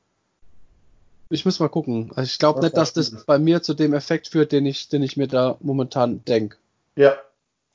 [1.32, 2.12] ich muss mal gucken.
[2.14, 5.02] Also ich glaube nicht, dass das bei mir zu dem Effekt führt, den ich, den
[5.02, 6.58] ich mir da momentan denke.
[6.96, 7.16] Ja.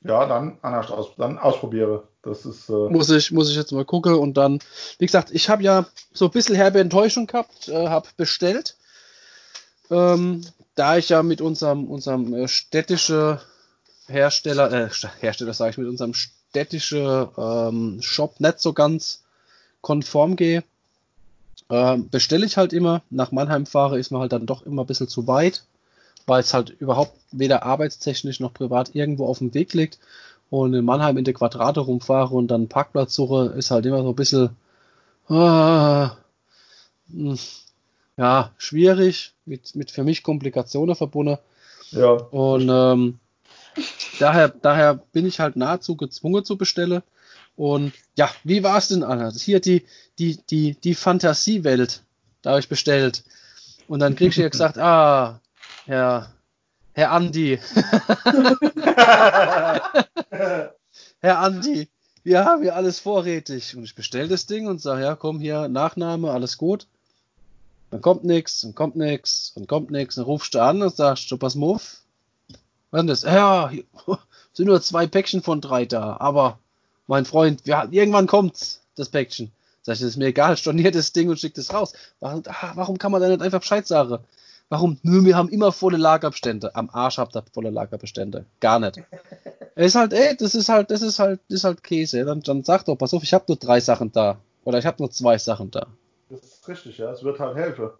[0.06, 2.04] Ja, dann anders aus, dann ausprobiere.
[2.22, 2.68] Das ist.
[2.68, 4.58] Äh muss ich, muss ich jetzt mal gucken und dann,
[4.98, 8.76] wie gesagt, ich habe ja so ein bisschen herbe Enttäuschung gehabt, äh, habe bestellt.
[9.90, 10.42] Ähm,
[10.74, 13.40] da ich ja mit unserem, unserem äh, städtische
[14.06, 14.88] Hersteller, äh,
[15.20, 19.24] Hersteller sage ich, mit unserem städtischen ähm, Shop nicht so ganz
[19.80, 20.64] konform gehe,
[21.70, 23.02] ähm, bestelle ich halt immer.
[23.10, 25.64] Nach Mannheim fahre ist mir halt dann doch immer ein bisschen zu weit,
[26.26, 29.98] weil es halt überhaupt weder arbeitstechnisch noch privat irgendwo auf dem Weg liegt.
[30.48, 34.10] Und in Mannheim in der Quadrate rumfahre und dann Parkplatz suche, ist halt immer so
[34.10, 34.50] ein bisschen
[35.28, 36.08] äh,
[38.16, 41.38] ja, schwierig, mit, mit für mich Komplikationen verbunden.
[41.90, 42.10] Ja.
[42.10, 43.18] Und ähm,
[44.18, 47.02] Daher, daher bin ich halt nahezu gezwungen zu bestellen.
[47.56, 49.30] Und ja, wie war es denn, Anna?
[49.32, 49.84] Hier die,
[50.18, 52.02] die, die, die Fantasiewelt.
[52.42, 53.24] Da habe ich bestellt.
[53.88, 55.40] Und dann kriegst du ja gesagt, ah,
[55.86, 56.34] Herr,
[56.94, 57.60] Herr Andi.
[61.20, 61.88] Herr Andi,
[62.24, 63.76] wir haben hier alles vorrätig.
[63.76, 66.88] Und ich bestelle das Ding und sage, ja, komm hier, Nachname, alles gut.
[67.92, 70.16] Dann kommt nichts, dann kommt nichts, dann kommt nichts.
[70.16, 72.00] Dann rufst du an und sagst, du pass was
[72.90, 73.22] ist das?
[73.22, 73.70] Ja,
[74.52, 76.16] sind nur zwei Päckchen von drei da.
[76.18, 76.58] Aber,
[77.06, 79.52] mein Freund, wir, irgendwann kommt's, das Päckchen.
[79.82, 81.92] Sag ich, das ist mir egal, storniert das Ding und schickt es raus.
[82.18, 84.18] Warum, ah, warum kann man da nicht einfach Bescheid sagen?
[84.68, 84.98] Warum?
[85.02, 86.74] Nö, wir haben immer volle Lagerbestände.
[86.74, 88.46] Am Arsch habt ihr volle Lagerbestände.
[88.60, 89.00] Gar nicht.
[89.76, 92.24] ist halt, ey, das ist halt, das ist halt, das ist halt Käse.
[92.24, 94.38] Dann, dann sag doch, pass auf, ich habe nur drei Sachen da.
[94.64, 95.86] Oder ich habe nur zwei Sachen da.
[96.28, 97.12] Das ist richtig, ja.
[97.12, 97.90] Es wird halt helfen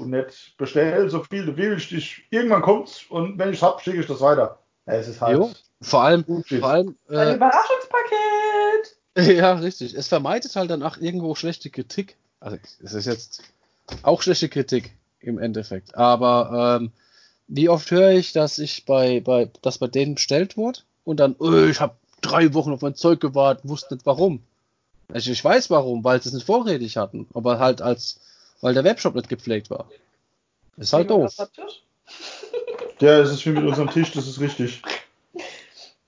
[0.00, 1.92] und nicht bestell so viel du willst.
[1.92, 4.58] Ich, irgendwann kommt's und wenn ich hab, schicke ich das weiter.
[4.86, 5.36] Ja, es ist halt.
[5.36, 5.50] Jo,
[5.82, 6.96] vor allem, vor allem.
[7.08, 8.96] Äh, Ein Überraschungspaket!
[9.36, 9.92] Ja, richtig.
[9.94, 12.16] Es vermeidet halt dann auch irgendwo schlechte Kritik.
[12.38, 13.42] Also, es ist jetzt
[14.02, 15.94] auch schlechte Kritik im Endeffekt.
[15.96, 16.92] Aber ähm,
[17.48, 21.36] wie oft höre ich, dass ich bei, bei, dass bei denen bestellt wurde und dann,
[21.38, 24.42] oh, ich habe drei Wochen auf mein Zeug gewartet, wusste nicht warum.
[25.12, 28.20] Also ich weiß warum, weil sie es nicht vorrätig hatten, aber halt als
[28.60, 29.88] weil der Webshop nicht gepflegt war.
[30.76, 31.34] Ist halt doof.
[33.00, 34.82] Ja, es ist wie mit unserem Tisch, das ist richtig.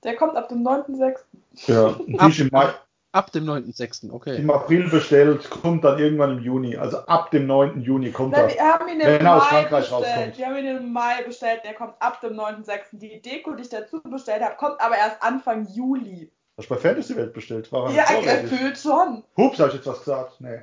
[0.05, 1.19] Der kommt ab dem 9.6.
[1.67, 2.75] Ja, ein Tisch im Mai.
[3.15, 4.37] Ab dem 9.6., okay.
[4.37, 6.79] Im April bestellt, kommt dann irgendwann im Juni.
[6.79, 7.83] Also ab dem 9.
[7.83, 8.49] Juni kommt er.
[8.49, 10.07] Wir haben ihn im wenn er aus Frankreich bestellt.
[10.07, 10.39] rauskommt.
[10.39, 12.81] Wir haben ihn im Mai bestellt, der kommt ab dem 9.6.
[12.93, 16.33] Die Deko, die ich dazu bestellt habe, kommt aber erst Anfang Juli.
[16.57, 17.71] Hast du bei Fantasy Welt bestellt?
[17.71, 19.23] War ja, erfüllt schon.
[19.37, 20.41] Hups, habe ich jetzt was gesagt?
[20.41, 20.61] Nee.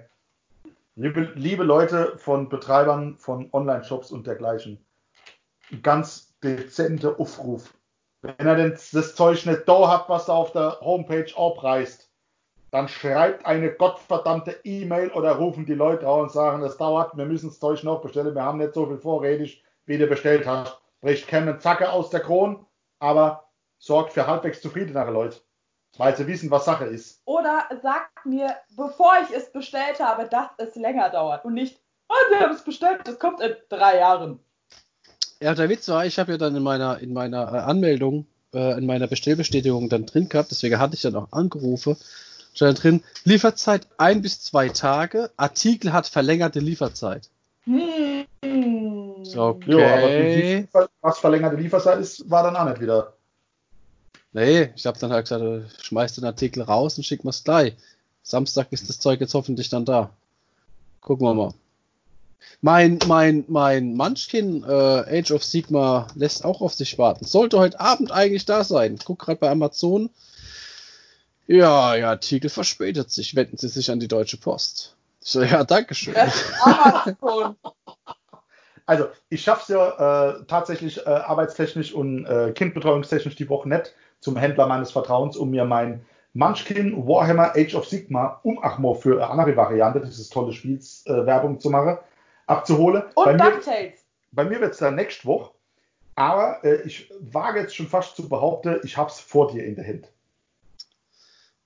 [0.96, 4.84] Liebe, liebe Leute von Betreibern von Online-Shops und dergleichen,
[5.72, 7.76] ein ganz dezenter Aufruf.
[8.22, 12.09] Wenn ihr denn das Zeug nicht da habt, was da auf der Homepage abreißt,
[12.72, 17.26] dann schreibt eine gottverdammte E-Mail oder rufen die Leute an und sagen, es dauert, wir
[17.26, 20.80] müssen das Zeug noch bestellen, wir haben nicht so viel vorrätig, wie du bestellt hast.
[21.02, 22.60] Bricht keinen Zacke aus der Krone,
[23.00, 23.46] aber
[23.80, 25.38] sorgt für halbwegs zufriedenere Leute.
[25.98, 27.22] Weil sie wissen, was Sache ist.
[27.26, 31.80] Oder sagt mir, bevor ich es bestellt habe, dass es länger dauert und nicht,
[32.10, 34.40] oh, wir haben es bestellt, das kommt in drei Jahren.
[35.42, 38.78] Ja, der Witz war, ich habe ja dann in meiner, in meiner äh, Anmeldung, äh,
[38.78, 41.98] in meiner Bestellbestätigung dann drin gehabt, deswegen hatte ich dann auch angerufen,
[42.54, 47.30] stand drin, Lieferzeit ein bis zwei Tage, Artikel hat verlängerte Lieferzeit.
[47.64, 48.26] Hm.
[49.36, 50.60] Okay.
[50.62, 53.14] Ja, aber was verlängerte Lieferzeit ist, war dann auch nicht wieder.
[54.32, 57.76] Nee, ich habe dann halt gesagt, äh, schmeiß den Artikel raus und schick mir's gleich.
[58.22, 60.12] Samstag ist das Zeug jetzt hoffentlich dann da.
[61.02, 61.54] Gucken wir mal.
[62.62, 67.26] Mein, mein, mein Munchkin äh, Age of Sigma lässt auch auf sich warten.
[67.26, 69.00] Sollte heute Abend eigentlich da sein.
[69.04, 70.10] Guck gerade bei Amazon.
[71.50, 73.36] Ja, ja, Artikel verspätet sich.
[73.36, 74.96] Wenden Sie sich an die Deutsche Post.
[75.20, 76.16] Ich so, ja, Dankeschön.
[78.86, 84.36] Also, ich schaff's ja äh, tatsächlich äh, arbeitstechnisch und äh, kindbetreuungstechnisch die Woche nicht zum
[84.36, 89.30] Händler meines Vertrauens, um mir mein Munchkin Warhammer Age of Sigma um Achmo für eine
[89.30, 92.00] andere Variante dieses tolle Spiels äh, Werbung zu machen,
[92.48, 93.04] abzuholen.
[93.16, 94.00] bei Und mir, DuckTales.
[94.32, 95.52] bei mir wird's dann nächste Woche,
[96.16, 99.86] aber äh, ich wage jetzt schon fast zu behaupten, ich hab's vor dir in der
[99.86, 100.10] Hand.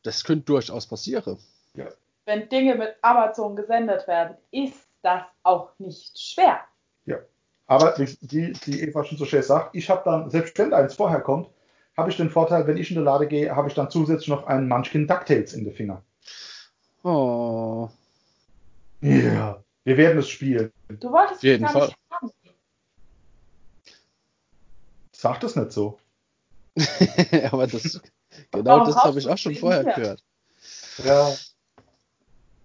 [0.04, 1.38] Das könnte durchaus passieren.
[2.26, 6.62] Wenn Dinge mit Amazon gesendet werden, ist das auch nicht schwer.
[7.68, 11.22] Aber wie die, Eva schon so schön sagt, ich habe dann, selbst wenn eins vorher
[11.22, 11.50] kommt,
[11.96, 14.48] habe ich den Vorteil, wenn ich in den Lade gehe, habe ich dann zusätzlich noch
[14.48, 16.02] einen Munchkin DuckTales in den Finger.
[17.04, 17.90] Oh.
[19.02, 19.62] Ja.
[19.84, 20.72] Wir werden es spielen.
[20.88, 22.32] Du wolltest Auf jeden es gar nicht haben.
[25.12, 26.00] Sag das nicht so.
[27.52, 28.02] Aber das,
[28.52, 29.94] genau Warum das habe ich auch schon vorher mir?
[29.94, 30.24] gehört.
[31.04, 31.34] Ja.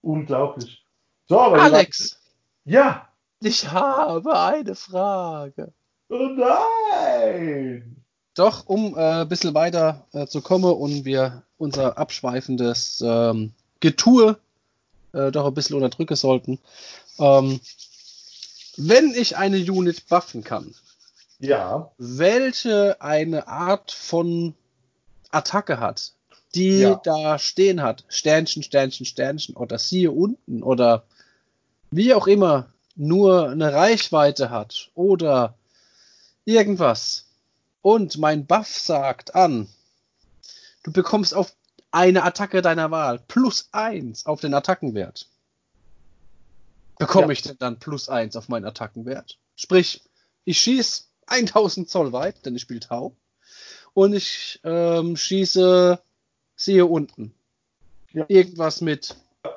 [0.02, 0.84] Unglaublich.
[1.28, 2.18] So, aber Alex,
[2.64, 3.08] Ja.
[3.40, 5.72] ich habe eine Frage.
[6.08, 7.96] Oh nein.
[8.34, 14.38] Doch, um äh, ein bisschen weiter äh, zu kommen und wir unser abschweifendes ähm, Getue
[15.12, 16.58] äh, doch ein bisschen unterdrücken sollten.
[17.18, 17.60] Ähm,
[18.76, 20.72] wenn ich eine Unit buffen kann,
[21.40, 21.90] Ja.
[21.98, 24.54] welche eine Art von
[25.30, 26.12] Attacke hat,
[26.54, 27.00] die Ja.
[27.04, 31.04] da stehen hat, Sternchen, Sternchen, Sternchen oder siehe unten oder
[31.90, 35.54] wie auch immer, nur eine Reichweite hat oder
[36.44, 37.26] irgendwas.
[37.82, 39.68] Und mein Buff sagt an,
[40.82, 41.54] du bekommst auf
[41.90, 45.28] eine Attacke deiner Wahl plus eins auf den Attackenwert.
[46.98, 47.32] Bekomme Ja.
[47.32, 49.38] ich denn dann plus eins auf meinen Attackenwert?
[49.54, 50.02] Sprich,
[50.44, 53.14] ich schieße 1000 Zoll weit, denn ich spiele Tau.
[53.98, 55.98] Und ich ähm, schieße,
[56.54, 57.34] siehe unten.
[58.12, 58.26] Ja.
[58.28, 59.16] Irgendwas mit,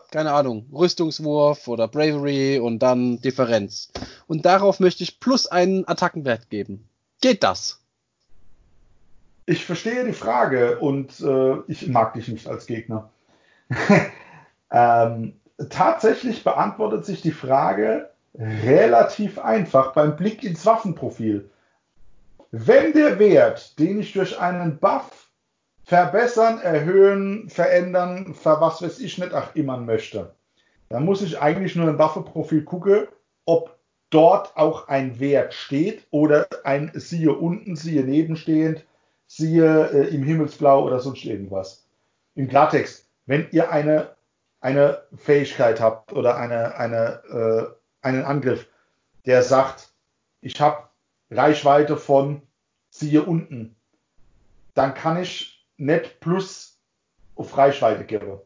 [0.09, 3.91] keine Ahnung, Rüstungswurf oder Bravery und dann Differenz.
[4.25, 6.89] Und darauf möchte ich plus einen Attackenwert geben.
[7.21, 7.81] Geht das?
[9.45, 13.11] Ich verstehe die Frage und äh, ich mag dich nicht als Gegner.
[14.71, 15.33] ähm,
[15.69, 21.47] tatsächlich beantwortet sich die Frage relativ einfach beim Blick ins Waffenprofil.
[22.51, 25.31] Wenn der Wert, den ich durch einen Buff
[25.85, 30.35] verbessern, erhöhen, verändern, ver was weiß ich nicht, ach immer möchte,
[30.89, 33.07] dann muss ich eigentlich nur im Waffenprofil gucken,
[33.45, 38.85] ob dort auch ein Wert steht oder ein siehe unten, siehe nebenstehend,
[39.27, 41.87] siehe äh, im Himmelsblau oder sonst irgendwas.
[42.35, 44.17] Im Klartext, wenn ihr eine,
[44.59, 47.23] eine Fähigkeit habt oder eine, eine,
[48.03, 48.67] äh, einen Angriff,
[49.25, 49.93] der sagt,
[50.41, 50.90] ich habe
[51.31, 52.41] Reichweite von
[52.89, 53.75] siehe unten,
[54.73, 56.77] dann kann ich nicht plus
[57.35, 58.39] auf Reichweite geben.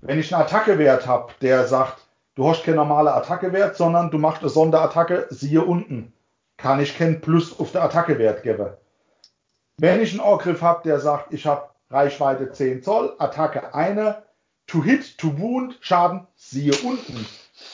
[0.00, 4.42] Wenn ich einen Attackewert habe, der sagt, du hast keinen normalen Attackewert, sondern du machst
[4.42, 6.12] eine Sonderattacke, siehe unten,
[6.56, 8.70] kann ich keinen Plus auf den Attackewert geben.
[9.76, 14.22] Wenn ich einen Angriff habe, der sagt, ich habe Reichweite 10 Zoll, Attacke eine,
[14.66, 17.26] to hit, to wound, Schaden, siehe unten,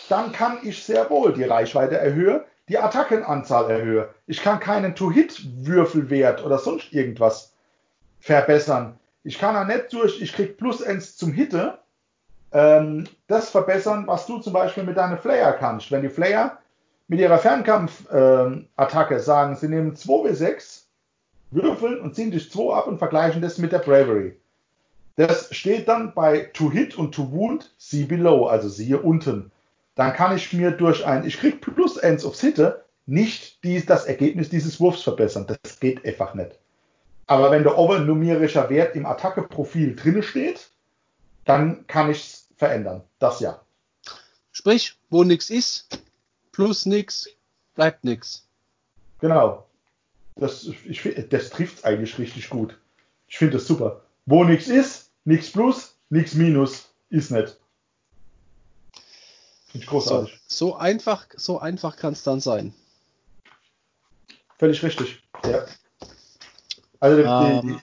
[0.08, 4.06] dann kann ich sehr wohl die Reichweite erhöhen, die Attackenanzahl erhöhen.
[4.26, 7.52] Ich kann keinen To-Hit-Würfelwert oder sonst irgendwas
[8.20, 8.98] verbessern.
[9.22, 11.78] Ich kann auch nicht durch, ich krieg plus 1 zum Hitte,
[12.52, 15.90] ähm, das verbessern, was du zum Beispiel mit deinen Flayer kannst.
[15.90, 16.58] Wenn die Flayer
[17.08, 20.82] mit ihrer Fernkampf-Attacke sagen, sie nehmen 2w6,
[21.50, 24.36] würfeln und ziehen dich 2 ab und vergleichen das mit der Bravery.
[25.16, 29.50] Das steht dann bei To Hit und To Wound, see below, also siehe unten.
[29.96, 34.06] Dann kann ich mir durch ein, ich krieg plus 1 aufs Hitte, nicht dies, das
[34.06, 35.46] Ergebnis dieses Wurfs verbessern.
[35.48, 36.52] Das geht einfach nicht.
[37.26, 40.70] Aber wenn der oben numerischer Wert im Attacke-Profil drinne steht,
[41.44, 43.02] dann kann ich es verändern.
[43.18, 43.60] Das ja.
[44.52, 46.00] Sprich, wo nix ist,
[46.52, 47.28] plus nix,
[47.74, 48.46] bleibt nix.
[49.20, 49.66] Genau.
[50.36, 52.78] Das, ich, das trifft eigentlich richtig gut.
[53.26, 54.02] Ich finde das super.
[54.26, 57.58] Wo nichts ist, Nichts plus, nichts minus, ist nicht.
[59.66, 60.40] Finde ich großartig.
[60.46, 62.74] So, so einfach, so einfach kann es dann sein.
[64.58, 65.22] Völlig richtig.
[65.44, 65.64] Ja.
[67.00, 67.80] Also ähm,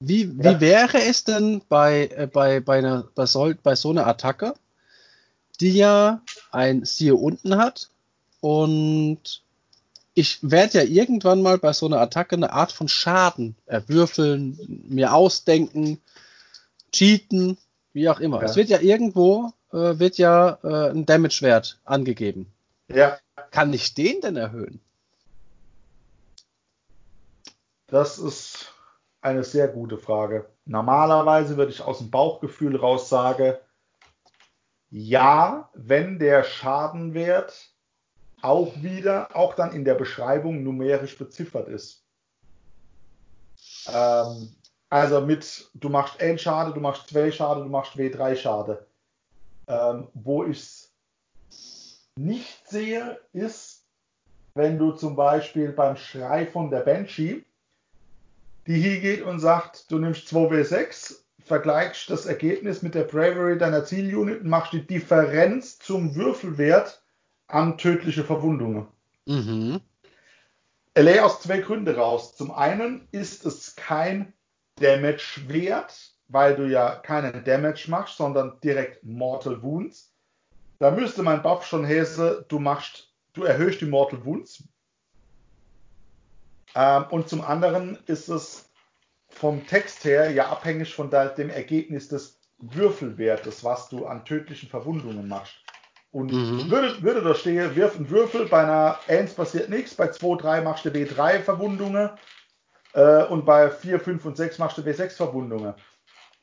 [0.00, 0.60] wie, wie ja.
[0.60, 4.54] wäre es denn bei, äh, bei, bei, einer, bei, so, bei so einer Attacke,
[5.60, 7.90] die ja ein Siehe unten hat
[8.40, 9.42] und
[10.14, 15.14] ich werde ja irgendwann mal bei so einer Attacke eine Art von Schaden erwürfeln, mir
[15.14, 16.00] ausdenken,
[16.92, 17.56] cheaten,
[17.92, 18.38] wie auch immer.
[18.38, 18.46] Ja.
[18.46, 22.52] Es wird ja irgendwo, äh, wird ja äh, ein Damage-Wert angegeben.
[22.88, 23.18] Ja.
[23.50, 24.80] Kann ich den denn erhöhen?
[27.86, 28.74] Das ist
[29.20, 30.48] eine sehr gute Frage.
[30.64, 33.54] Normalerweise würde ich aus dem Bauchgefühl raus sagen,
[34.90, 37.72] ja, wenn der Schadenwert
[38.40, 42.04] auch wieder, auch dann in der Beschreibung numerisch beziffert ist.
[43.92, 44.54] Ähm,
[44.90, 48.86] also mit, du machst N Schade, du machst 2 Schade, du machst W3 Schade.
[49.68, 50.92] Ähm, wo ich es
[52.16, 53.84] nicht sehe, ist,
[54.54, 57.44] wenn du zum Beispiel beim Schrei von der Banshee,
[58.66, 63.84] die hier geht und sagt, du nimmst 2W6, vergleichst das Ergebnis mit der Bravery deiner
[63.84, 67.02] Zielunit und machst die Differenz zum Würfelwert
[67.46, 68.86] an tödliche Verwundungen.
[69.26, 69.80] Mhm.
[70.96, 72.36] LA aus zwei Gründen raus.
[72.36, 74.32] Zum einen ist es kein
[74.76, 80.12] Damage wert, weil du ja keinen Damage machst, sondern direkt Mortal Wounds.
[80.78, 84.62] Da müsste mein Buff schon häse, du machst, du erhöhst die Mortal Wounds.
[86.74, 88.68] Ähm, und zum anderen ist es
[89.28, 95.28] vom Text her ja abhängig von dem Ergebnis des Würfelwertes, was du an tödlichen Verwundungen
[95.28, 95.54] machst.
[96.10, 96.70] Und mhm.
[96.70, 100.60] würde, würde da stehen, wirf einen Würfel, bei einer 1 passiert nichts, bei 2, 3
[100.62, 102.10] machst du W3 Verwundungen
[102.94, 105.74] äh, und bei 4, 5 und 6 machst du W6 Verwundungen.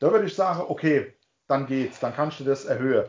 [0.05, 1.15] Da würde ich sagen, okay,
[1.47, 3.05] dann geht's, dann kannst du das erhöhen.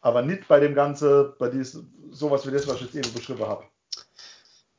[0.00, 3.46] Aber nicht bei dem Ganzen, bei diesem, sowas wie das, was ich jetzt eben beschrieben
[3.46, 3.64] habe.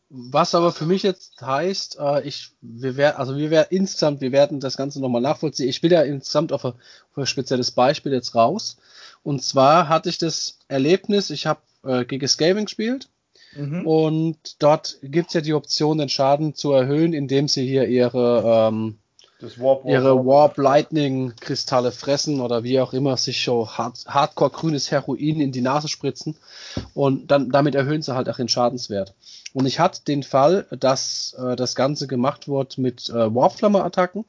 [0.09, 4.31] Was aber für mich jetzt heißt, äh, ich, wir werden, also wir werden insgesamt, wir
[4.31, 5.69] werden das Ganze nochmal nachvollziehen.
[5.69, 6.73] Ich will ja insgesamt auf, auf
[7.15, 8.77] ein spezielles Beispiel jetzt raus.
[9.21, 13.09] Und zwar hatte ich das Erlebnis, ich habe äh, Gigas Gaming gespielt
[13.55, 13.85] mhm.
[13.85, 18.69] und dort gibt es ja die Option, den Schaden zu erhöhen, indem sie hier ihre,
[18.71, 18.97] ähm,
[19.41, 24.51] Warp, Warp, ihre Warp, Lightning Kristalle fressen oder wie auch immer sich so hard, Hardcore
[24.51, 26.35] grünes Heroin in die Nase spritzen
[26.93, 29.13] und dann damit erhöhen sie halt auch den Schadenswert.
[29.53, 34.25] Und ich hatte den Fall, dass äh, das Ganze gemacht wurde mit äh, Warpflamme-Attacken,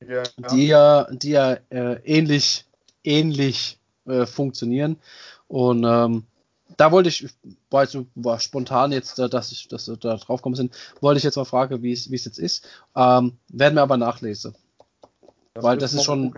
[0.00, 0.22] ja, ja.
[0.52, 2.64] die ja, die ja äh, ähnlich
[3.02, 4.96] ähnlich äh, funktionieren.
[5.48, 6.24] Und ähm,
[6.76, 7.28] da wollte ich,
[7.70, 11.24] war, jetzt, war spontan jetzt, äh, dass ich dass da drauf kommen sind, wollte ich
[11.24, 12.66] jetzt mal fragen, wie es jetzt ist.
[12.96, 14.54] Ähm, werden wir aber nachlesen.
[15.54, 16.34] Das Weil das ist schon,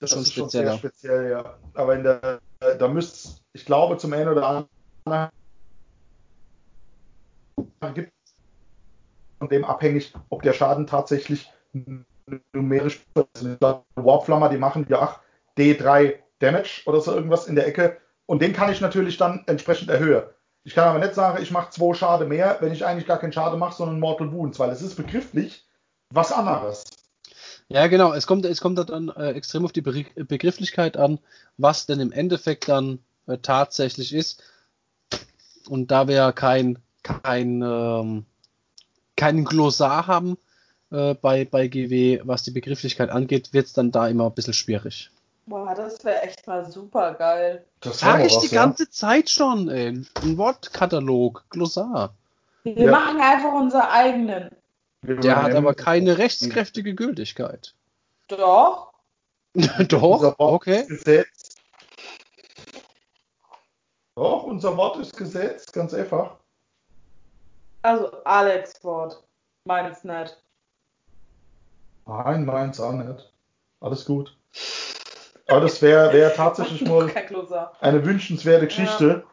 [0.00, 1.58] das schon ist schon sehr speziell, ja.
[1.74, 2.40] Aber in der,
[2.78, 4.66] da müsst ich glaube, zum einen oder
[5.04, 5.30] anderen
[7.94, 8.12] gibt
[9.38, 11.50] von dem abhängig, ob der Schaden tatsächlich
[12.52, 13.60] numerisch ist.
[13.94, 15.20] Warpflammer, die machen ja ach,
[15.58, 17.98] D3 Damage oder so irgendwas in der Ecke.
[18.26, 20.24] Und den kann ich natürlich dann entsprechend erhöhen.
[20.64, 23.32] Ich kann aber nicht sagen, ich mache zwei Schade mehr, wenn ich eigentlich gar keinen
[23.32, 25.66] Schade mache, sondern Mortal Wounds, weil es ist begrifflich
[26.10, 26.84] was anderes.
[27.68, 28.12] Ja, genau.
[28.12, 31.18] Es kommt, es kommt dann äh, extrem auf die Be Begrifflichkeit an,
[31.58, 34.42] was denn im Endeffekt dann äh, tatsächlich ist.
[35.68, 38.26] Und da wir kein, kein, ähm,
[39.16, 40.36] kein Glossar haben
[40.90, 44.54] äh, bei, bei GW, was die Begrifflichkeit angeht, wird es dann da immer ein bisschen
[44.54, 45.10] schwierig.
[45.46, 47.64] Boah, das wäre echt mal super geil.
[47.80, 48.62] Das sage ich was, die ja?
[48.62, 49.88] ganze Zeit schon, ey.
[49.88, 52.14] Ein Wortkatalog, Glossar.
[52.62, 52.90] Wir ja.
[52.90, 54.50] machen einfach unseren eigenen.
[55.02, 57.74] Der hat aber keine rechtskräftige Gültigkeit.
[58.28, 58.94] Doch.
[59.88, 60.86] Doch, okay.
[60.86, 61.56] Gesetz.
[64.16, 66.36] Doch, unser Wort ist Gesetz, ganz einfach.
[67.82, 69.22] Also Alex Wort,
[69.66, 70.40] meins nicht.
[72.06, 73.30] Nein, meins auch nicht.
[73.80, 74.34] Alles gut.
[75.46, 77.10] Aber das wäre wär tatsächlich mal
[77.80, 79.06] eine wünschenswerte Geschichte.
[79.06, 79.30] Ja.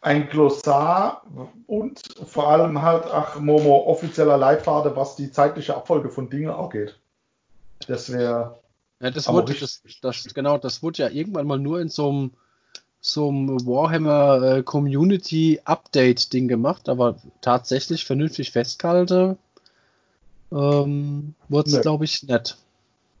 [0.00, 1.22] Ein Glossar
[1.66, 6.70] und vor allem halt, ach, Momo, offizieller Leitfaden, was die zeitliche Abfolge von Dingen auch
[6.70, 6.96] geht.
[7.88, 8.60] Das wäre.
[9.00, 12.30] Ja, das wurde, das, das, genau, das wurde ja irgendwann mal nur in so einem,
[13.00, 19.36] so einem Warhammer äh, Community Update Ding gemacht, aber tatsächlich vernünftig festgehalten
[20.50, 21.82] ähm, wurde es, nee.
[21.82, 22.56] glaube ich, nicht.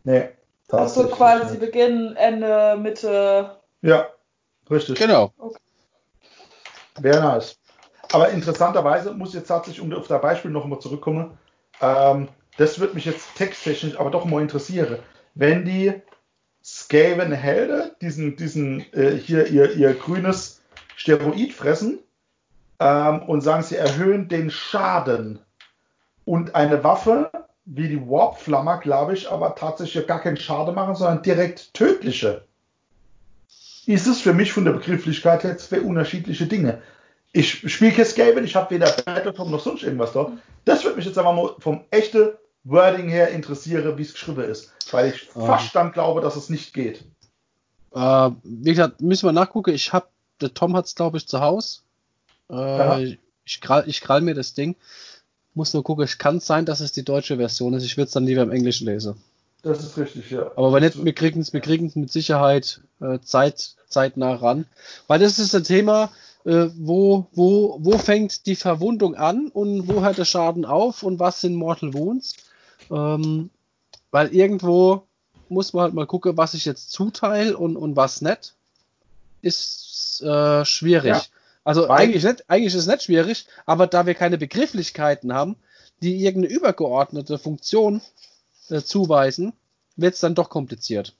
[0.04, 0.28] Nee.
[0.70, 1.60] Achso, quasi nicht.
[1.60, 3.58] Beginn, Ende, Mitte.
[3.82, 4.08] Ja,
[4.70, 4.98] richtig.
[4.98, 5.32] Genau.
[5.38, 5.58] Okay.
[7.00, 7.58] Wäre nice.
[8.12, 11.38] Aber interessanterweise muss ich jetzt tatsächlich, um auf das Beispiel noch einmal zurückkommen,
[11.80, 14.98] ähm, das wird mich jetzt texttechnisch aber doch mal interessieren.
[15.34, 16.02] Wenn die
[16.64, 20.60] Skaven Helden diesen, diesen äh, hier ihr, ihr grünes
[20.96, 22.00] Steroid fressen
[22.80, 25.38] ähm, und sagen, sie erhöhen den Schaden.
[26.24, 27.30] Und eine Waffe
[27.70, 32.44] wie die Warp-Flammer, glaube ich, aber tatsächlich gar keinen Schaden machen, sondern direkt tödliche.
[33.84, 36.80] Ist es für mich von der Begrifflichkeit her zwei unterschiedliche Dinge.
[37.32, 40.32] Ich spiele kein Skaven, ich habe weder Battletop noch sonst irgendwas da.
[40.64, 42.30] Das würde mich jetzt einfach mal vom echten
[42.64, 44.72] Wording her interessieren, wie es geschrieben ist.
[44.90, 45.46] Weil ich ähm.
[45.46, 47.04] fast dann glaube, dass es nicht geht.
[47.94, 49.74] Äh, wie gesagt, müssen wir nachgucken.
[49.74, 50.06] Ich habe,
[50.40, 51.80] der Tom hat es, glaube ich, zu Hause.
[52.50, 54.74] Äh, ich, krall, ich krall mir das Ding.
[55.58, 57.82] Muss nur gucken, es kann sein, dass es die deutsche Version ist.
[57.82, 59.16] Ich würde es dann lieber im Englischen lesen.
[59.62, 60.52] Das ist richtig, ja.
[60.54, 64.66] Aber wenn nicht, wir kriegen es wir kriegen's mit Sicherheit äh, Zeit, zeitnah ran.
[65.08, 66.12] Weil das ist ein Thema,
[66.44, 71.18] äh, wo, wo, wo fängt die Verwundung an und wo hört der Schaden auf und
[71.18, 72.36] was sind Mortal Wounds?
[72.88, 73.50] Ähm,
[74.12, 75.02] weil irgendwo
[75.48, 78.54] muss man halt mal gucken, was ich jetzt zuteile und, und was nicht.
[79.42, 81.16] Ist äh, schwierig.
[81.16, 81.22] Ja.
[81.68, 85.54] Also eigentlich, nicht, eigentlich ist es nicht schwierig, aber da wir keine Begrifflichkeiten haben,
[86.00, 88.00] die irgendeine übergeordnete Funktion
[88.70, 89.52] äh, zuweisen,
[89.94, 91.14] wird es dann doch kompliziert.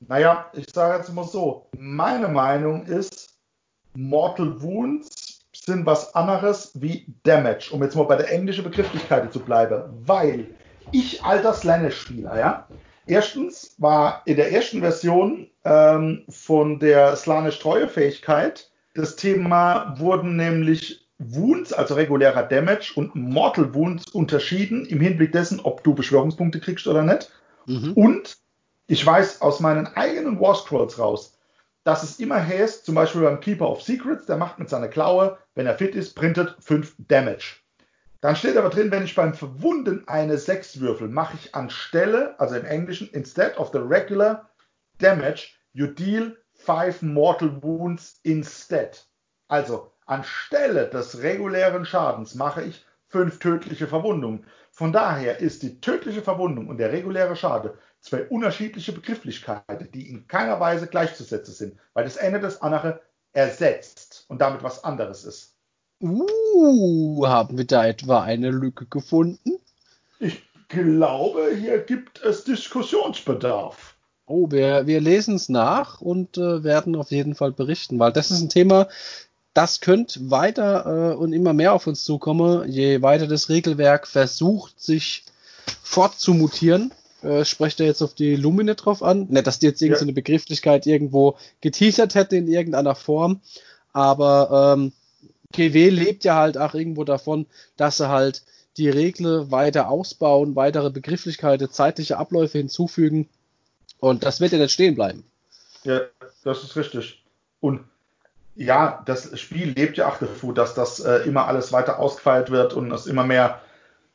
[0.00, 3.30] Naja, ich sage jetzt mal so, meine Meinung ist,
[3.94, 9.40] Mortal Wounds sind was anderes wie Damage, um jetzt mal bei der englischen Begrifflichkeit zu
[9.40, 10.48] bleiben, weil
[10.92, 12.68] ich alter Slanesh-Spieler, ja,
[13.06, 21.72] erstens war in der ersten Version ähm, von der Slanesh-Treuefähigkeit das Thema wurden nämlich Wounds,
[21.72, 27.02] also regulärer Damage und Mortal Wounds unterschieden im Hinblick dessen, ob du Beschwörungspunkte kriegst oder
[27.02, 27.30] nicht.
[27.66, 27.92] Mhm.
[27.92, 28.36] Und
[28.86, 31.38] ich weiß aus meinen eigenen War Scrolls raus,
[31.84, 35.38] dass es immer heißt, zum Beispiel beim Keeper of Secrets, der macht mit seiner Klaue,
[35.54, 37.56] wenn er fit ist, printet 5 Damage.
[38.20, 42.56] Dann steht aber drin, wenn ich beim Verwunden eine 6 würfel, mache ich anstelle, also
[42.56, 44.48] im Englischen, instead of the regular
[44.98, 49.04] damage, you deal 5 mortal wounds instead.
[49.48, 54.46] Also anstelle des regulären Schadens mache ich 5 tödliche Verwundungen.
[54.70, 60.26] Von daher ist die tödliche Verwundung und der reguläre Schade zwei unterschiedliche Begrifflichkeiten, die in
[60.26, 63.00] keiner Weise gleichzusetzen sind, weil das eine das andere
[63.32, 65.56] ersetzt und damit was anderes ist.
[66.00, 69.58] Uh, haben wir da etwa eine Lücke gefunden?
[70.18, 73.93] Ich glaube, hier gibt es Diskussionsbedarf.
[74.26, 78.30] Oh, wir, wir lesen es nach und äh, werden auf jeden Fall berichten, weil das
[78.30, 78.88] ist ein Thema,
[79.52, 84.80] das könnte weiter äh, und immer mehr auf uns zukommen, je weiter das Regelwerk versucht,
[84.80, 85.24] sich
[85.82, 86.92] fortzumutieren
[87.24, 89.26] äh, sprecht er jetzt auf die Lumine drauf an.
[89.30, 90.14] Nicht, dass die jetzt irgendeine ja.
[90.16, 93.40] Begrifflichkeit irgendwo geteasert hätte in irgendeiner Form,
[93.92, 94.92] aber ähm,
[95.52, 97.46] GW lebt ja halt auch irgendwo davon,
[97.76, 98.42] dass sie halt
[98.76, 103.28] die Regeln weiter ausbauen, weitere Begrifflichkeiten, zeitliche Abläufe hinzufügen
[104.04, 105.24] und das wird ja nicht stehen bleiben.
[105.84, 106.02] Ja,
[106.44, 107.24] das ist richtig.
[107.60, 107.80] Und
[108.54, 112.74] ja, das Spiel lebt ja auch davon, dass das äh, immer alles weiter ausgefeilt wird
[112.74, 113.62] und es immer mehr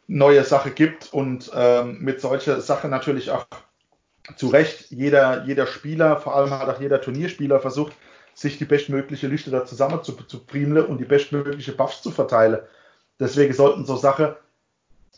[0.06, 3.48] neue Sache gibt und ähm, mit solcher Sache natürlich auch
[4.36, 7.94] zu Recht jeder, jeder Spieler, vor allem halt auch jeder Turnierspieler versucht,
[8.36, 12.60] sich die bestmögliche Liste da zusammen zu, zu primeln und die bestmögliche Buffs zu verteilen.
[13.20, 14.36] Deswegen sollten so Sachen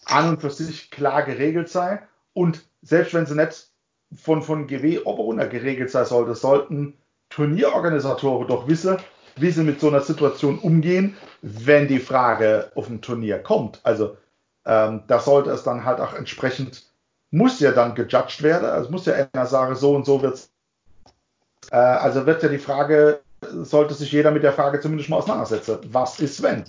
[0.05, 1.99] an und für sich klar geregelt sein
[2.33, 3.70] und selbst wenn sie nicht
[4.15, 6.97] von, von GW Oberrunner geregelt sein sollte, sollten
[7.29, 8.97] Turnierorganisatoren doch wissen,
[9.37, 13.79] wie sie mit so einer Situation umgehen, wenn die Frage auf ein Turnier kommt.
[13.83, 14.17] Also
[14.65, 16.91] ähm, da sollte es dann halt auch entsprechend,
[17.31, 18.69] muss ja dann gejudged werden.
[18.69, 20.49] Also muss ja einer sagen, so und so wird
[21.71, 25.79] äh, Also wird ja die Frage, sollte sich jeder mit der Frage zumindest mal auseinandersetzen.
[25.91, 26.65] Was ist wenn?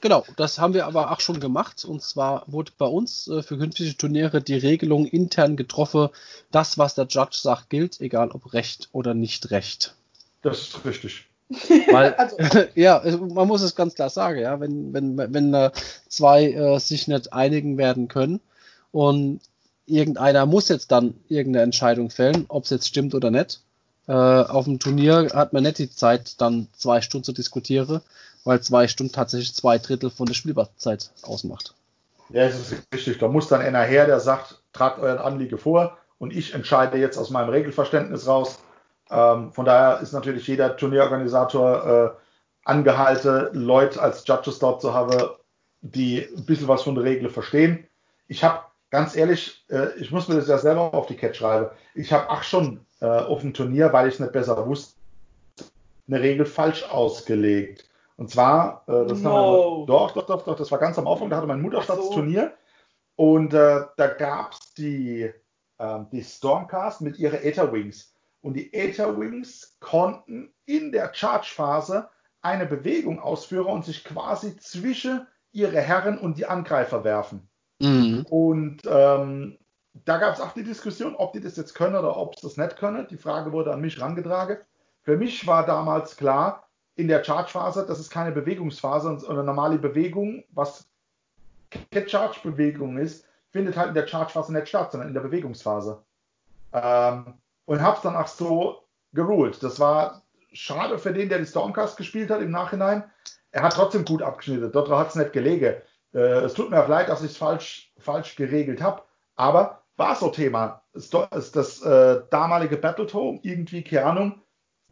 [0.00, 1.84] Genau, das haben wir aber auch schon gemacht.
[1.84, 6.08] Und zwar wurde bei uns äh, für künftige Turniere die Regelung intern getroffen,
[6.50, 9.94] das, was der Judge sagt, gilt, egal ob Recht oder nicht Recht.
[10.42, 11.26] Das ist richtig.
[11.90, 12.36] Weil, also.
[12.74, 13.02] ja,
[13.32, 15.70] man muss es ganz klar sagen, ja, wenn, wenn, wenn äh,
[16.08, 18.40] zwei äh, sich nicht einigen werden können
[18.92, 19.40] und
[19.86, 23.60] irgendeiner muss jetzt dann irgendeine Entscheidung fällen, ob es jetzt stimmt oder nicht.
[24.08, 28.00] Äh, auf dem Turnier hat man nicht die Zeit, dann zwei Stunden zu diskutieren,
[28.46, 31.74] weil zwei Stunden tatsächlich zwei Drittel von der Spielbarzeit ausmacht.
[32.30, 33.18] Ja, es ist richtig.
[33.18, 37.18] Da muss dann einer her, der sagt, tragt euren Anliege vor und ich entscheide jetzt
[37.18, 38.58] aus meinem Regelverständnis raus,
[39.10, 45.30] ähm, von daher ist natürlich jeder Turnierorganisator äh, angehalten, Leute als Judges dort zu haben,
[45.82, 47.86] die ein bisschen was von der Regel verstehen.
[48.28, 51.68] Ich habe ganz ehrlich, äh, ich muss mir das ja selber auf die Cat schreiben.
[51.94, 54.94] Ich habe auch schon äh, auf dem Turnier, weil ich es nicht besser wusste,
[56.08, 57.84] eine Regel falsch ausgelegt.
[58.16, 59.80] Und zwar, äh, das no.
[59.80, 62.54] wir, doch, doch, doch, doch, das war ganz am Anfang, da hatte mein Mutterstaatsturnier
[63.16, 63.22] so.
[63.22, 65.30] und äh, da gab es die,
[65.78, 68.14] ähm, die Stormcast mit ihren Aether Wings.
[68.40, 72.08] Und die Aether Wings konnten in der Charge-Phase
[72.42, 77.48] eine Bewegung ausführen und sich quasi zwischen ihre Herren und die Angreifer werfen.
[77.80, 78.24] Mhm.
[78.30, 79.58] Und ähm,
[80.04, 82.56] da gab es auch die Diskussion, ob die das jetzt können oder ob sie das
[82.56, 83.06] nicht können.
[83.08, 84.58] Die Frage wurde an mich herangetragen.
[85.02, 86.65] Für mich war damals klar,
[86.96, 90.88] in der Charge-Phase, das ist keine Bewegungsphase eine normale Bewegung, was
[91.90, 96.02] keine Charge-Bewegung ist, findet halt in der Charge-Phase nicht statt, sondern in der Bewegungsphase.
[96.72, 97.34] Ähm,
[97.66, 98.82] und hab's dann auch so
[99.12, 99.62] geruled.
[99.62, 100.22] Das war
[100.52, 103.04] schade für den, der die Stormcast gespielt hat im Nachhinein.
[103.50, 104.72] Er hat trotzdem gut abgeschnitten.
[104.72, 105.76] Dort hat es nicht gelegen.
[106.14, 109.02] Äh, es tut mir auch leid, dass ich es falsch, falsch geregelt habe.
[109.36, 110.82] Aber war so Thema.
[110.92, 114.42] Ist das äh, damalige Battletome irgendwie, keine Ahnung,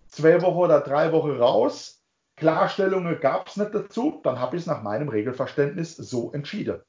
[0.09, 1.94] zwei Wochen oder drei Wochen raus.
[2.37, 4.21] Klarstellungen gab es nicht dazu.
[4.25, 6.81] Dann habe ich es nach meinem Regelverständnis so entschieden.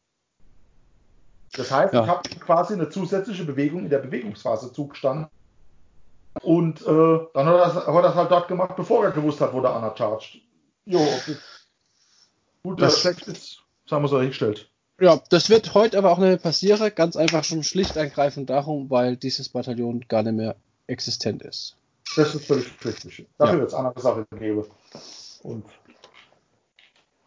[1.54, 2.04] Das heißt, ja.
[2.04, 5.28] ich habe quasi eine zusätzliche Bewegung in der Bewegungsphase zugestanden.
[6.42, 9.40] Und äh, dann hat er, das, hat er das halt dort gemacht, bevor er gewusst
[9.40, 10.42] hat, wo der Anna charged.
[10.86, 11.38] Jo, das
[12.62, 14.70] gut das schlecht ist, sagen wir so hingestellt.
[15.00, 16.92] Ja, das wird heute aber auch nicht mehr passieren.
[16.94, 20.56] Ganz einfach schon schlicht eingreifend darum, weil dieses Bataillon gar nicht mehr
[20.88, 21.76] existent ist.
[22.16, 23.28] Das ist völlig richtig.
[23.38, 23.60] Dafür ja.
[23.60, 24.66] wird es andere Sachen geben.
[25.46, 25.66] Und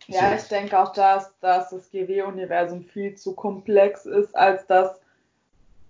[0.09, 4.99] ja, ich denke auch, dass, dass das GW-Universum viel zu komplex ist, als dass,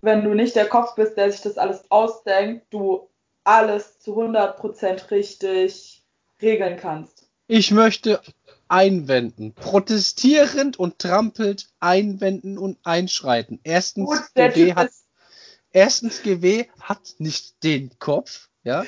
[0.01, 3.07] wenn du nicht der Kopf bist, der sich das alles ausdenkt, du
[3.45, 6.03] alles zu 100% richtig
[6.41, 7.27] regeln kannst.
[7.47, 8.21] Ich möchte
[8.67, 9.53] einwenden.
[9.53, 13.59] Protestierend und trampelt einwenden und einschreiten.
[13.63, 14.91] Erstens, Gut, GW hat,
[15.71, 18.83] erstens, GW hat nicht den Kopf, ja.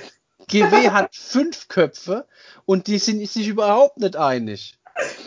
[0.52, 2.28] GW hat fünf Köpfe
[2.66, 4.78] und die sind sich überhaupt nicht einig.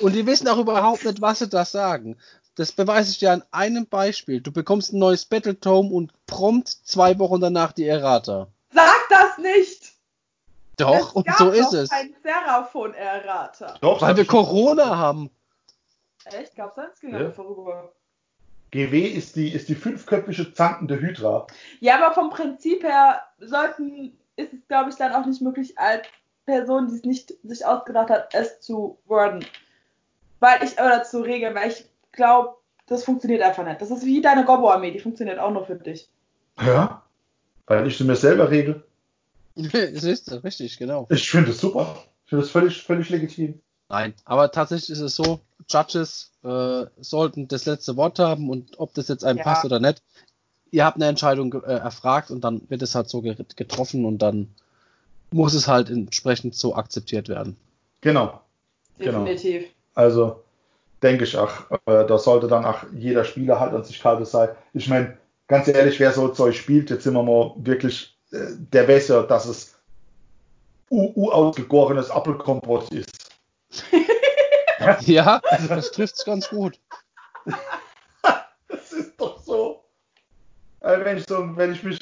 [0.00, 2.16] Und die wissen auch überhaupt nicht, was sie da sagen.
[2.56, 4.40] Das beweise ich dir an einem Beispiel.
[4.40, 8.48] Du bekommst ein neues Battletome und prompt zwei Wochen danach die Errata.
[8.70, 9.92] Sag das nicht!
[10.76, 11.90] Doch, es und so ist es.
[11.90, 13.76] Ein Seraphon Errata.
[13.80, 15.30] Doch, weil wir Corona haben.
[16.24, 16.56] Echt?
[16.56, 17.00] Gab's das?
[17.00, 17.30] Ging ja.
[17.30, 17.92] vorüber.
[18.72, 21.46] GW ist die, ist die fünfköpfige zankende Hydra.
[21.80, 26.06] Ja, aber vom Prinzip her sollten, ist es, glaube ich, dann auch nicht möglich, als
[26.46, 29.44] Person, die es nicht sich ausgedacht hat, es zu worden.
[30.40, 32.56] Weil ich, oder zu regeln, weil ich glaube,
[32.86, 33.80] das funktioniert einfach nicht.
[33.80, 36.08] Das ist wie deine Gobbo-Armee, die funktioniert auch nur für dich.
[36.60, 37.02] Ja,
[37.66, 38.84] weil ich sie mir selber regel.
[39.54, 41.06] das ist richtig, genau.
[41.10, 41.96] Ich finde es super.
[42.24, 43.60] Ich finde es völlig, völlig legitim.
[43.88, 48.94] Nein, aber tatsächlich ist es so, Judges äh, sollten das letzte Wort haben und ob
[48.94, 49.44] das jetzt einem ja.
[49.44, 50.02] passt oder nicht.
[50.74, 54.52] Ihr habt eine Entscheidung äh, erfragt und dann wird es halt so getroffen und dann
[55.30, 57.56] muss es halt entsprechend so akzeptiert werden.
[58.00, 58.40] Genau.
[58.98, 59.24] genau.
[59.24, 59.62] Definitiv.
[59.62, 59.74] Genau.
[59.94, 60.42] Also
[61.00, 64.48] denke ich auch, äh, da sollte dann auch jeder Spieler halt an sich kaltes sein.
[64.72, 65.16] Ich meine,
[65.46, 68.38] ganz ehrlich, wer so Zeug spielt, jetzt sind wir mal wirklich, äh,
[68.72, 69.76] der weiß ja, dass es
[70.90, 73.30] ausgegorenes Apfelkompott ist.
[75.02, 76.80] ja, das trifft es ganz gut.
[78.66, 79.84] das ist doch so.
[80.84, 81.98] Wenn ich so, wenn ich mich,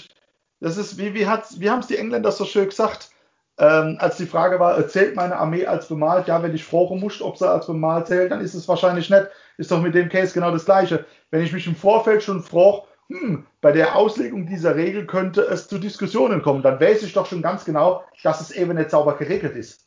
[0.61, 3.11] das ist, wie, wie, wie haben es die Engländer so schön gesagt?
[3.59, 6.27] Ähm, als die Frage war, erzählt meine Armee als bemalt?
[6.27, 9.27] Ja, wenn ich fragen muss, ob sie als bemalt zählt, dann ist es wahrscheinlich nicht.
[9.59, 11.05] Ist doch mit dem Case genau das Gleiche.
[11.31, 15.69] Wenn ich mich im Vorfeld schon frage, hm, bei der Auslegung dieser Regel könnte es
[15.69, 19.17] zu Diskussionen kommen, dann weiß ich doch schon ganz genau, dass es eben nicht sauber
[19.17, 19.87] geregelt ist.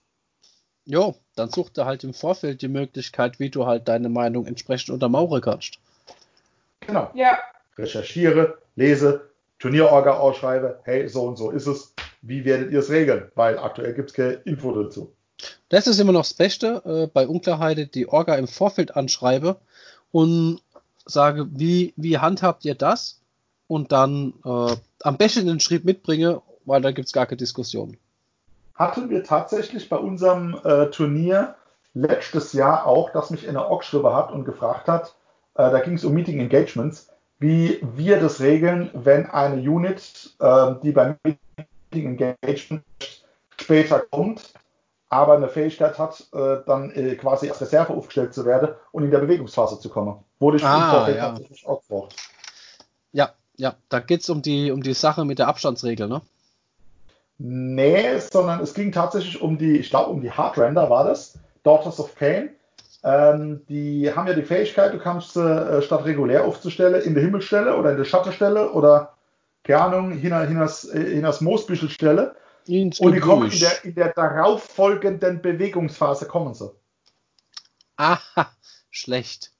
[0.85, 4.91] Jo, dann such dir halt im Vorfeld die Möglichkeit, wie du halt deine Meinung entsprechend
[4.91, 5.79] untermauern kannst.
[6.81, 7.09] Genau.
[7.15, 7.39] Ja.
[7.77, 11.93] Recherchiere, lese, Turnierorga ausschreibe, hey, so und so ist es.
[12.21, 13.31] Wie werdet ihr es regeln?
[13.35, 15.13] Weil aktuell gibt es keine Info dazu.
[15.69, 19.57] Das ist immer noch das Beste, äh, bei Unklarheit die Orga im Vorfeld anschreibe
[20.11, 20.61] und
[21.05, 23.21] sage, wie, wie handhabt ihr das?
[23.67, 27.97] Und dann äh, am besten den Schrieb mitbringe, weil da gibt es gar keine Diskussion.
[28.75, 31.55] Hatten wir tatsächlich bei unserem äh, Turnier
[31.93, 35.15] letztes Jahr auch, dass mich eine Org geschrieben hat und gefragt hat,
[35.55, 37.09] äh, da ging es um Meeting Engagements,
[37.39, 42.83] wie wir das regeln, wenn eine Unit, äh, die beim Meeting Engagement
[43.57, 44.53] später kommt,
[45.09, 49.11] aber eine Fähigkeit hat, äh, dann äh, quasi als Reserve aufgestellt zu werden und in
[49.11, 50.23] der Bewegungsphase zu kommen.
[50.39, 51.29] Wurde ich ah, ja.
[51.29, 52.15] tatsächlich auch gebraucht.
[53.11, 56.21] Ja, ja, da geht es um die, um die Sache mit der Abstandsregel, ne?
[57.37, 61.99] Nee, sondern es ging tatsächlich um die, ich glaube, um die Hardrender war das, Daughters
[61.99, 62.49] of Cain.
[63.05, 67.77] Ähm, die haben ja die Fähigkeit, du kannst äh, statt regulär aufzustellen, in der Himmelstelle
[67.77, 69.13] oder in der Schattenstelle oder,
[69.63, 72.35] keine Ahnung, hinaus, hinaus Moosbüschelstelle.
[72.65, 76.71] Ins und die kommen in der, in der darauffolgenden Bewegungsphase kommen sie.
[77.97, 78.49] Aha,
[78.89, 79.51] schlecht.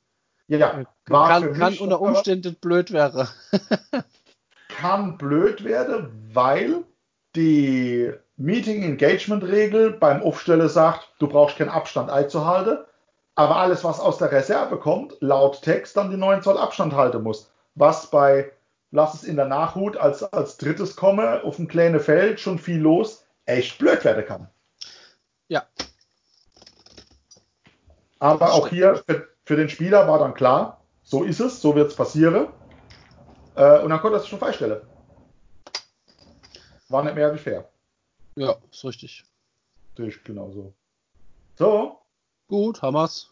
[0.48, 0.80] Ja, ja.
[0.80, 3.30] Äh, war kann, kann unter Umständen blöd wäre.
[4.70, 6.84] kann blöd werden, weil
[7.36, 12.80] die Meeting Engagement Regel beim Aufstellen sagt, du brauchst keinen Abstand einzuhalten,
[13.36, 17.22] aber alles, was aus der Reserve kommt, laut Text dann die 9 Zoll Abstand halten
[17.22, 17.52] muss.
[17.76, 18.52] Was bei
[18.92, 22.80] Lass es in der Nachhut als, als drittes komme, auf dem kleinen Feld schon viel
[22.80, 24.50] los, echt blöd werden kann.
[25.50, 25.66] Ja.
[28.20, 31.92] Aber auch hier für, für den Spieler war dann klar, so ist es, so wird
[31.92, 32.48] es passieren.
[33.56, 34.82] Äh, und dann konnte er es schon freistellen.
[36.88, 37.68] War nicht mehr wie fair.
[38.36, 39.26] Ja, ist richtig.
[39.90, 40.74] Natürlich, genau so.
[41.58, 42.05] So.
[42.48, 43.32] Gut, Hammers.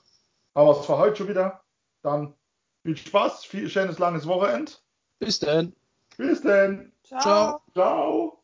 [0.55, 1.61] Haben wir es für heute schon wieder.
[2.01, 2.34] Dann
[2.84, 4.72] viel Spaß, viel schönes langes Wochenende.
[5.20, 5.74] Bis dann.
[6.18, 6.91] Bis dann.
[7.03, 7.61] Ciao.
[7.74, 8.43] Ciao.